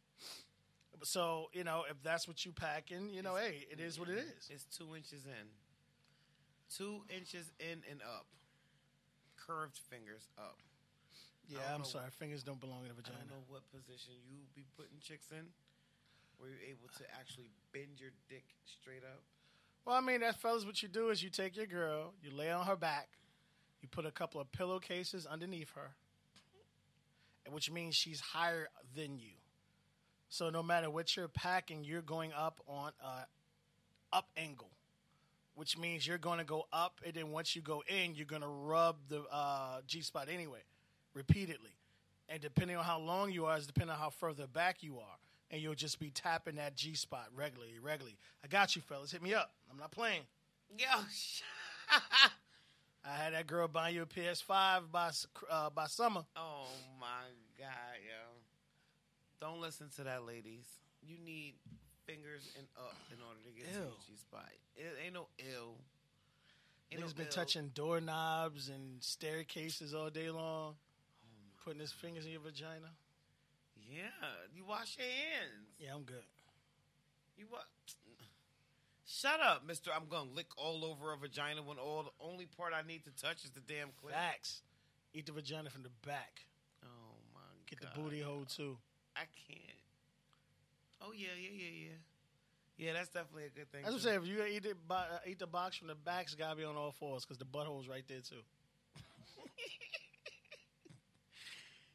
[1.03, 4.19] So, you know, if that's what you packing, you know, hey, it is what it
[4.19, 4.49] is.
[4.49, 5.47] It's two inches in.
[6.71, 8.25] Two inches in and up.
[9.35, 10.55] Curved fingers up.
[11.49, 12.07] Yeah, I'm sorry.
[12.15, 13.17] Fingers don't belong in a vagina.
[13.19, 15.43] I don't know what position you be putting chicks in,
[16.37, 19.19] where you're able to actually bend your dick straight up.
[19.85, 22.49] Well, I mean, that fellas, what you do is you take your girl, you lay
[22.49, 23.09] on her back,
[23.81, 25.91] you put a couple of pillowcases underneath her,
[27.51, 29.33] which means she's higher than you.
[30.29, 34.71] So no matter what you're packing, you're going up on a up angle,
[35.55, 38.41] which means you're going to go up, and then once you go in, you're going
[38.41, 40.61] to rub the uh, G spot anyway,
[41.13, 41.75] repeatedly.
[42.29, 45.17] And depending on how long you are, is depending on how further back you are.
[45.51, 48.17] And you'll just be tapping that G spot regularly, regularly.
[48.43, 49.11] I got you, fellas.
[49.11, 49.51] Hit me up.
[49.71, 50.21] I'm not playing.
[50.77, 50.87] Yo,
[53.05, 55.11] I had that girl buying you a PS5 by
[55.51, 56.23] uh, by summer.
[56.35, 56.67] oh
[56.99, 57.25] my
[57.59, 58.39] god, yo!
[59.39, 60.65] Don't listen to that, ladies.
[61.05, 61.55] You need
[62.07, 63.85] fingers and up in order to get to Ew.
[63.85, 64.49] the G spot.
[64.75, 65.75] It ain't no ill.
[66.91, 67.31] Ain't He's no been ill.
[67.31, 70.75] touching doorknobs and staircases all day long,
[71.23, 72.89] Oh putting his fingers in your vagina.
[73.93, 75.69] Yeah, you wash your hands.
[75.79, 76.25] Yeah, I'm good.
[77.37, 77.65] You what?
[79.05, 79.91] Shut up, Mister.
[79.95, 83.11] I'm gonna lick all over a vagina when all the only part I need to
[83.11, 84.11] touch is the damn clit.
[84.11, 84.61] Facts.
[85.13, 86.45] Eat the vagina from the back.
[86.83, 86.87] Oh
[87.33, 87.91] my Get god.
[87.93, 88.77] the booty hole too.
[89.15, 89.61] I can't.
[91.01, 91.97] Oh yeah, yeah, yeah, yeah.
[92.75, 93.83] Yeah, that's definitely a good thing.
[93.83, 94.01] That's what.
[94.01, 94.21] I'm saying.
[94.23, 94.77] If you eat it,
[95.27, 97.87] eat the box from the back, it's gotta be on all fours because the butthole's
[97.87, 98.41] right there too.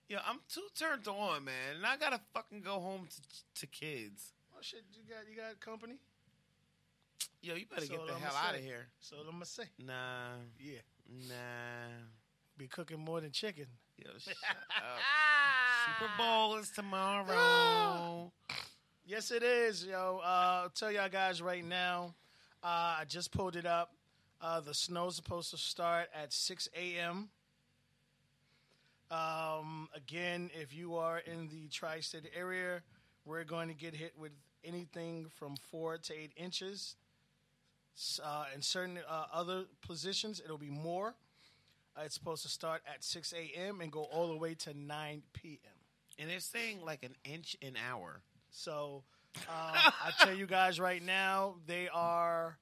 [0.09, 4.33] Yo, I'm too turned on, man, and I gotta fucking go home to to kids.
[4.55, 5.97] Oh shit, you got you got company.
[7.43, 8.49] Yo, you better So get the hell say.
[8.49, 8.87] out of here.
[9.01, 10.79] So I'm gonna say, Nah, yeah,
[11.29, 11.35] nah.
[12.57, 13.67] be cooking more than chicken.
[13.99, 14.11] Yo.
[14.19, 18.33] Super Bowl is tomorrow.
[19.11, 20.21] Yes, it is, yo.
[20.23, 22.15] Uh, I'll tell y'all guys right now.
[22.63, 23.95] Uh, I just pulled it up.
[24.39, 27.31] Uh, the snow's supposed to start at 6 a.m.
[29.11, 32.83] Um, again, if you are in the tri-state area,
[33.25, 34.33] we're going to get hit with
[34.65, 36.97] anything from four to eight inches.
[38.23, 41.15] Uh, in certain uh, other positions, it'll be more.
[41.97, 43.81] Uh, it's supposed to start at 6 a.m.
[43.81, 45.73] and go all the way to 9 p.m.
[46.19, 48.21] And they're saying like an inch an hour.
[48.51, 49.03] So
[49.37, 52.59] um, I tell you guys right now, they are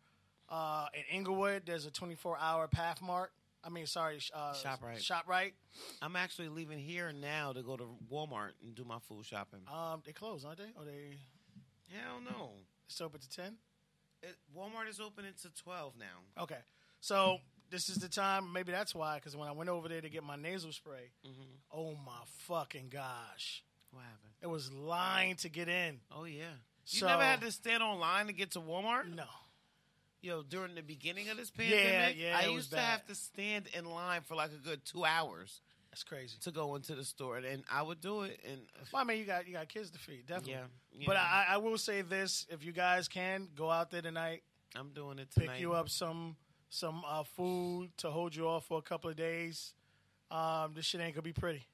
[0.49, 1.62] uh, in Englewood.
[1.66, 3.28] There's a 24 hour Pathmark.
[3.66, 4.98] I mean, sorry, uh, ShopRite.
[5.02, 5.52] ShopRite.
[6.00, 9.60] I'm actually leaving here now to go to Walmart and do my food shopping.
[9.72, 10.70] Um, they close, aren't they?
[10.78, 11.16] Or they
[11.92, 12.50] Hell no.
[12.88, 13.56] It's open to 10?
[14.22, 16.42] It, Walmart is open until 12 now.
[16.44, 16.58] Okay.
[17.00, 17.38] So
[17.70, 18.52] this is the time.
[18.52, 19.16] Maybe that's why.
[19.16, 21.10] Because when I went over there to get my nasal spray,
[21.72, 24.32] oh my fucking gosh, What happened?
[24.42, 25.98] it was line to get in.
[26.12, 26.44] Oh yeah.
[26.86, 29.12] You So- never had to stand online to get to Walmart?
[29.12, 29.24] No.
[30.22, 33.84] Yo, during the beginning of this pandemic, yeah, I used to have to stand in
[33.84, 35.60] line for like a good two hours
[35.90, 36.36] That's crazy.
[36.42, 38.40] to go into the store, and I would do it.
[38.48, 38.60] And
[38.92, 40.52] Well, I mean, you got you got kids to feed, definitely.
[40.52, 40.64] Yeah,
[40.98, 41.04] yeah.
[41.06, 44.42] But I, I will say this: if you guys can go out there tonight,
[44.74, 46.36] I'm doing it pick you up some
[46.68, 49.74] some uh, food to hold you off for a couple of days.
[50.30, 51.66] Um, this shit ain't gonna be pretty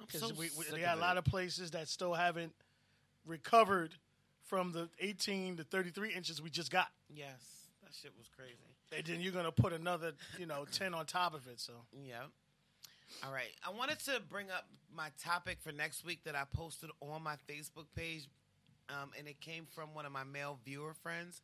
[0.00, 2.52] because so we, we they got a lot of places that still haven't
[3.26, 3.94] recovered
[4.44, 6.88] from the 18 to 33 inches we just got.
[7.14, 7.36] Yes,
[7.88, 8.56] that shit was crazy.
[8.96, 11.60] And then you're gonna put another, you know, 10 on top of it.
[11.60, 12.24] So Yeah.
[13.24, 13.50] All right.
[13.66, 17.36] I wanted to bring up my topic for next week that I posted on my
[17.48, 18.28] Facebook page,
[18.90, 21.40] um, and it came from one of my male viewer friends.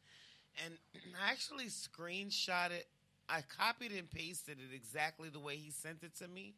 [0.64, 0.74] And
[1.26, 2.86] I actually screenshot it.
[3.28, 6.54] I copied and pasted it exactly the way he sent it to me.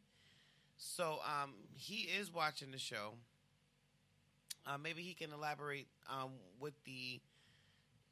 [0.77, 3.13] So um, he is watching the show.
[4.65, 7.21] Uh, maybe he can elaborate um, with the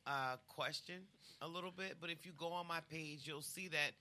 [0.08, 1.02] uh, question
[1.42, 1.98] a little bit.
[2.00, 3.92] But if you go on my page, you'll see that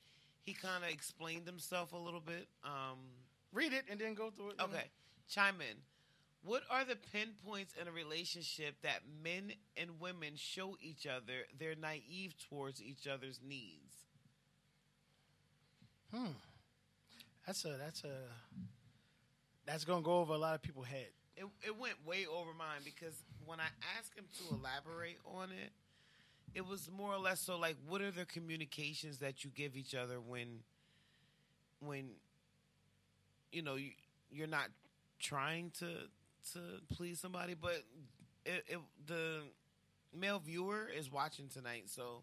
[0.42, 2.46] he kind of explained himself a little bit.
[2.64, 2.98] Um,
[3.52, 4.54] read it and then go through it.
[4.60, 4.72] you know.
[4.72, 4.86] okay,
[5.28, 5.76] chime in.
[6.44, 11.74] What are the pinpoints in a relationship that men and women show each other they're
[11.74, 13.94] naive towards each other's needs?
[16.12, 16.32] Hmm.
[17.46, 18.14] That's a that's a
[19.66, 21.08] that's gonna go over a lot of people's head.
[21.36, 23.66] It, it went way over mine because when I
[23.98, 25.72] asked him to elaborate on it,
[26.54, 29.94] it was more or less so like, what are the communications that you give each
[29.94, 30.60] other when,
[31.80, 32.10] when,
[33.52, 33.90] you know, you,
[34.30, 34.68] you're not
[35.18, 35.86] trying to
[36.52, 36.58] to
[36.94, 37.82] please somebody, but
[38.44, 39.40] it, it, the
[40.14, 42.22] male viewer is watching tonight, so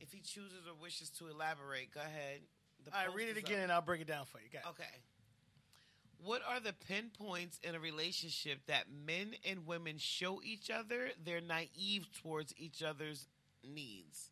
[0.00, 2.40] if he chooses or wishes to elaborate, go ahead.
[2.84, 3.48] The All right, read it is up.
[3.50, 4.48] again and I'll break it down for you.
[4.52, 4.70] Got.
[4.70, 4.84] Okay.
[6.22, 11.40] What are the pinpoints in a relationship that men and women show each other they're
[11.42, 13.28] naive towards each other's
[13.66, 14.30] needs?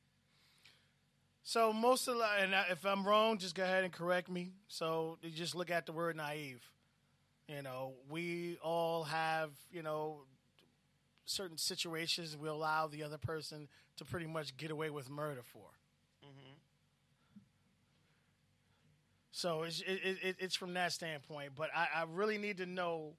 [1.42, 4.52] So most of the, and if I'm wrong, just go ahead and correct me.
[4.68, 6.62] So you just look at the word naive.
[7.48, 10.20] You know, we all have you know
[11.24, 15.68] certain situations we allow the other person to pretty much get away with murder for.
[16.24, 16.54] Mm-hmm.
[19.32, 23.14] So it's it, it, it's from that standpoint, but I, I really need to know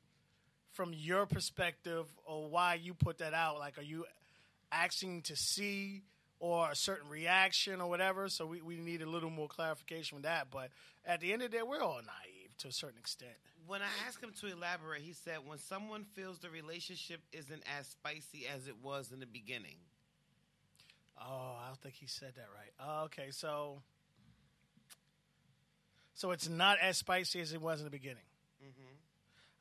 [0.71, 3.59] from your perspective or why you put that out.
[3.59, 4.05] Like, are you
[4.73, 6.03] asking to see
[6.39, 8.27] or a certain reaction or whatever?
[8.29, 10.47] So we, we need a little more clarification with that.
[10.51, 10.69] But
[11.05, 13.33] at the end of the day, we're all naive to a certain extent.
[13.65, 17.87] When I asked him to elaborate, he said, when someone feels the relationship isn't as
[17.87, 19.77] spicy as it was in the beginning.
[21.17, 22.73] Oh, I don't think he said that right.
[22.79, 23.81] Oh, okay, so
[26.13, 28.25] so it's not as spicy as it was in the beginning.
[28.61, 28.95] Mm-hmm.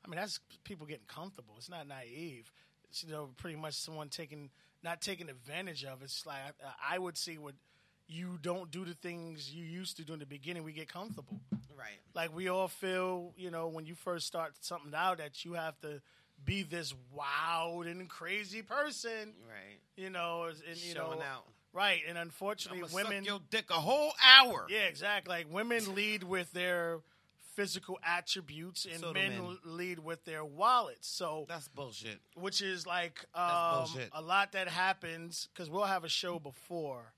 [0.05, 1.55] I mean, that's people getting comfortable.
[1.59, 2.51] It's not naive.
[2.91, 4.51] It's, you know, pretty much someone taking
[4.83, 6.03] not taking advantage of.
[6.03, 6.39] It's like
[6.83, 7.55] I, I would see what
[8.09, 10.65] you don't do the things you used to do in the beginning.
[10.65, 11.41] We get comfortable.
[11.77, 11.99] Right.
[12.15, 15.81] Like we all feel, you know, when you first start something out, that you have
[15.81, 16.01] to
[16.45, 19.79] be this wild and crazy person Right.
[19.97, 21.45] you know, and you Showing know, out.
[21.73, 23.23] right, and unfortunately, women.
[23.25, 24.67] suck your dick a whole hour.
[24.69, 25.33] Yeah, exactly.
[25.37, 26.99] Like women lead with their
[27.55, 29.59] physical attributes, and So men, men.
[29.65, 31.09] lead with their wallets.
[31.09, 32.19] So, That's bullshit.
[32.35, 37.13] which is like um, a lot that happens because we'll have a show before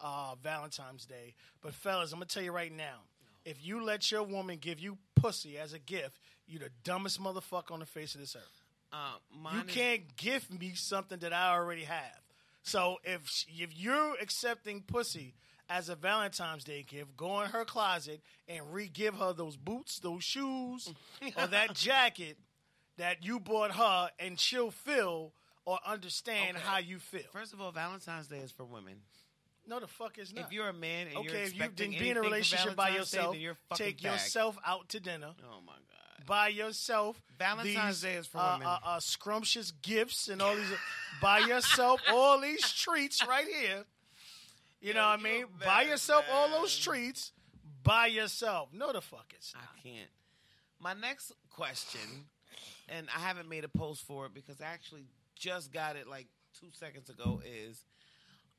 [0.00, 1.34] uh, Valentine's Day.
[1.60, 3.00] But fellas, I'm gonna tell you right now,
[3.44, 7.70] if you let your woman give you pussy as a gift, you the dumbest motherfucker
[7.72, 8.62] on the face of this earth.
[8.92, 9.14] Uh,
[9.54, 12.20] You can't give me something that I already have.
[12.62, 15.34] So if if you're accepting pussy
[15.68, 20.22] as a Valentine's Day gift, go in her closet and re-give her those boots, those
[20.24, 20.92] shoes,
[21.36, 22.36] or that jacket
[22.98, 25.32] that you bought her, and she'll feel
[25.64, 26.66] or understand Okay.
[26.66, 27.22] how you feel.
[27.32, 28.94] First of all, Valentine's Day is for women.
[29.66, 30.46] No, the fuck is not.
[30.46, 32.90] If you're a man and you're okay, if you then be in a relationship by
[32.90, 34.12] Day, yourself, then you're a fucking take bag.
[34.12, 35.30] yourself out to dinner.
[35.44, 36.26] Oh my god.
[36.26, 38.66] buy yourself Valentine's these, Day is for uh, women.
[38.66, 40.66] Uh, uh, scrumptious gifts and all these.
[41.22, 43.84] buy yourself all these treats right here.
[44.82, 45.44] You know what I mean?
[45.64, 47.32] Buy yourself all those treats.
[47.84, 48.68] By yourself.
[48.72, 49.62] No, the fuck it's not.
[49.62, 50.10] I can't.
[50.80, 52.26] My next question,
[52.88, 55.04] and I haven't made a post for it because I actually
[55.36, 56.26] just got it like
[56.60, 57.84] two seconds ago, is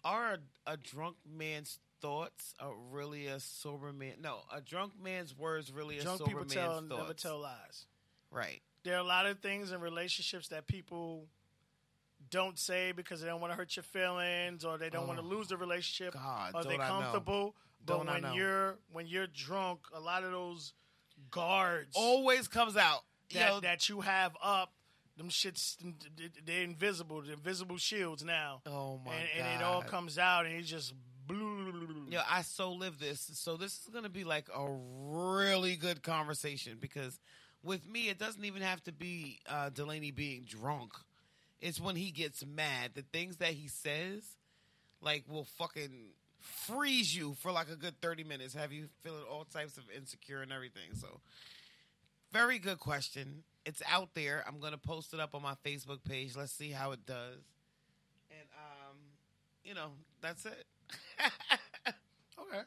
[0.05, 4.13] are a, a drunk man's thoughts are really a sober man?
[4.21, 6.89] No, a drunk man's words really a Drunk sober people man's tell thoughts.
[6.89, 7.85] never tell lies.
[8.31, 8.61] Right.
[8.83, 11.27] There are a lot of things in relationships that people
[12.33, 15.25] don't say because they don't want to hurt your feelings or they don't want to
[15.25, 16.99] lose the relationship Oh, God, or they're don't I know.
[17.01, 17.55] comfortable.
[17.85, 20.73] But when you're when you're drunk, a lot of those
[21.31, 23.01] guards Always comes out.
[23.33, 24.73] that, Yo, that you have up,
[25.17, 25.75] them shits,
[26.45, 27.21] they're invisible.
[27.21, 28.61] They're invisible shields now.
[28.65, 30.93] Oh, my and, And it all comes out, and it's just
[31.27, 32.07] blue.
[32.09, 33.29] Yo, I so live this.
[33.33, 37.19] So this is gonna be like a really good conversation because
[37.63, 40.93] with me, it doesn't even have to be uh, Delaney being drunk.
[41.63, 42.91] It's when he gets mad.
[42.93, 44.23] The things that he says,
[45.01, 46.09] like, will fucking
[46.39, 48.53] freeze you for like a good thirty minutes.
[48.53, 50.93] Have you feeling all types of insecure and everything?
[50.99, 51.21] So,
[52.31, 53.43] very good question.
[53.65, 54.43] It's out there.
[54.45, 56.35] I'm gonna post it up on my Facebook page.
[56.35, 57.39] Let's see how it does.
[58.29, 58.97] And um,
[59.63, 59.91] you know,
[60.21, 60.65] that's it.
[62.53, 62.61] Okay.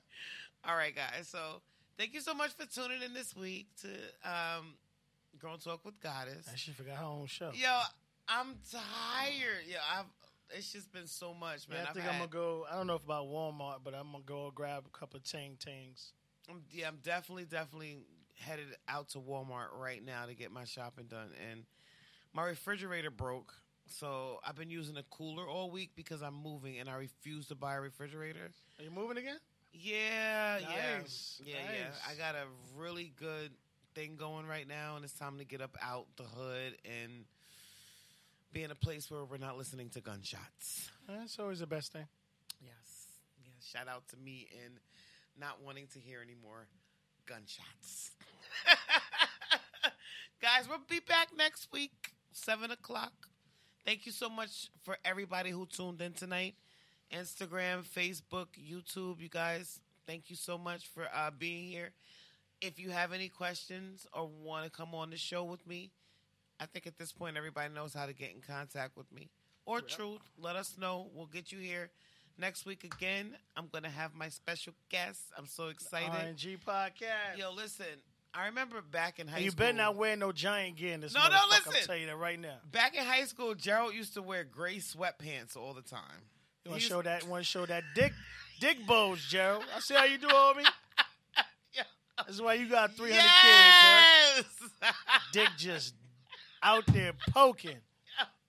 [0.65, 1.29] All right, guys.
[1.29, 1.39] So
[1.99, 3.89] thank you so much for tuning in this week to
[4.29, 4.75] um,
[5.39, 6.49] Grown Talk with Goddess.
[6.53, 7.51] I she forgot her own show.
[7.55, 7.81] Yo,
[8.29, 9.64] I'm tired.
[9.68, 10.07] Yeah, I've.
[10.57, 11.79] It's just been so much, man.
[11.79, 12.66] Yeah, I I've think had, I'm gonna go.
[12.70, 15.57] I don't know if about Walmart, but I'm gonna go grab a couple of Tang
[15.59, 16.12] Tangs.
[16.49, 17.99] I'm, yeah, I'm definitely, definitely
[18.39, 21.31] headed out to Walmart right now to get my shopping done.
[21.51, 21.64] And
[22.33, 23.53] my refrigerator broke,
[23.89, 27.57] so I've been using a cooler all week because I'm moving and I refuse to
[27.57, 28.51] buy a refrigerator.
[28.79, 29.39] Are you moving again?
[29.72, 30.61] Yeah,
[30.99, 31.87] Nice, yeah, yeah, yeah.
[32.09, 32.47] I got a
[32.79, 33.51] really good
[33.95, 37.24] thing going right now, and it's time to get up out the hood and
[38.57, 40.91] be in a place where we're not listening to gunshots.
[41.07, 42.07] That's always the best thing.
[42.63, 42.71] Yes,
[43.45, 43.53] yes.
[43.63, 44.79] Shout out to me and
[45.39, 46.67] not wanting to hear any more
[47.27, 48.13] gunshots.
[50.41, 53.13] Guys, we'll be back next week, seven o'clock.
[53.85, 56.55] Thank you so much for everybody who tuned in tonight.
[57.13, 59.81] Instagram, Facebook, YouTube, you guys.
[60.07, 61.91] Thank you so much for uh, being here.
[62.63, 65.91] If you have any questions or want to come on the show with me,
[66.61, 69.29] I think at this point everybody knows how to get in contact with me.
[69.67, 71.09] Or truth, let us know.
[71.13, 71.91] We'll get you here
[72.39, 73.37] next week again.
[73.57, 75.21] I'm gonna have my special guest.
[75.37, 76.11] I'm so excited.
[76.11, 77.39] RNG podcast.
[77.39, 77.87] Yo, listen.
[78.33, 79.59] I remember back in high you school.
[79.67, 81.15] better not wear no giant gear in this.
[81.15, 81.73] No, no, listen.
[81.75, 82.57] I'll tell you that right now.
[82.71, 86.03] Back in high school, Gerald used to wear gray sweatpants all the time.
[86.65, 87.27] You want to show that?
[87.27, 88.13] Want to show that dick,
[88.61, 89.65] dick bows, Gerald?
[89.75, 90.65] I see how you do, homie.
[91.73, 91.83] Yeah.
[92.19, 94.43] That's why you got 300 kids, huh?
[94.83, 94.95] Yes.
[95.33, 95.95] Dick just
[96.63, 97.79] out there poking.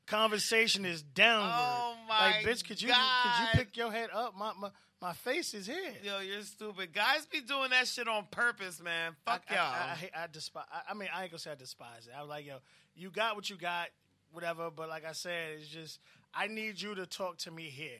[0.06, 1.52] Conversation is downward.
[1.54, 4.38] Oh, Like, my bitch, could you could you pick your head up?
[4.38, 4.70] My my,
[5.02, 5.92] my face is here.
[6.02, 6.94] Yo, you're stupid.
[6.94, 9.18] Guys be doing that shit on purpose, man.
[9.26, 9.64] Fuck I, y'all.
[9.64, 10.64] I, I, I despise.
[10.72, 12.14] I, I mean, I ain't gonna say I despise it.
[12.18, 12.60] I was like, yo,
[12.96, 13.88] you got what you got,
[14.32, 14.72] whatever.
[14.72, 16.00] But like I said, it's just
[16.34, 18.00] I need you to talk to me here.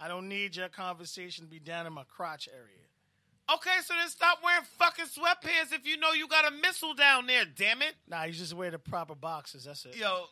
[0.00, 2.85] I don't need your conversation to be down in my crotch area.
[3.54, 7.26] Okay, so then stop wearing fucking sweatpants if you know you got a missile down
[7.26, 7.44] there.
[7.44, 7.94] Damn it.
[8.08, 9.64] Nah, you just wear the proper boxes.
[9.64, 9.96] That's it.
[9.96, 10.24] Yo,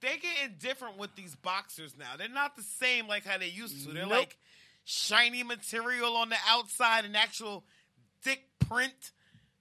[0.00, 2.16] they getting different with these boxers now.
[2.18, 3.92] They're not the same like how they used to.
[3.92, 4.12] They're Nope.
[4.12, 4.36] like
[4.84, 7.64] shiny material on the outside and actual
[8.22, 9.12] thick print.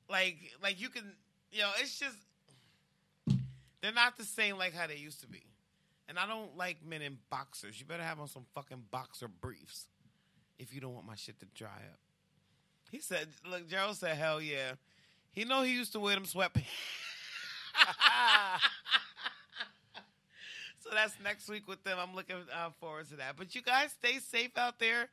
[0.10, 1.04] Like like you can
[1.52, 2.18] yo, it's just
[3.82, 5.44] they're not the same like how they used to be.
[6.08, 7.80] And I don't like men in boxers.
[7.80, 9.88] You better have on some fucking boxer briefs
[10.60, 12.00] if you don't want my shit to dry up.
[12.92, 14.74] He said, look, Gerald said, hell yeah.
[15.32, 16.66] He know he used to wear them sweatpants.
[20.92, 21.98] So that's next week with them.
[22.02, 23.38] I'm looking uh, forward to that.
[23.38, 25.08] But you guys stay safe out there.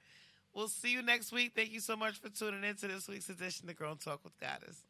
[0.52, 1.52] We'll see you next week.
[1.54, 4.36] Thank you so much for tuning in to this week's edition of Girl Talk with
[4.40, 4.82] Goddess.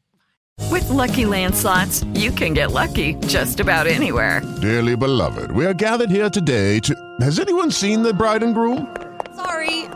[0.70, 4.41] With Lucky Land slots, you can get lucky just about anywhere.
[4.62, 6.95] Dearly beloved, we are gathered here today to.
[7.20, 8.95] Has anyone seen the bride and groom?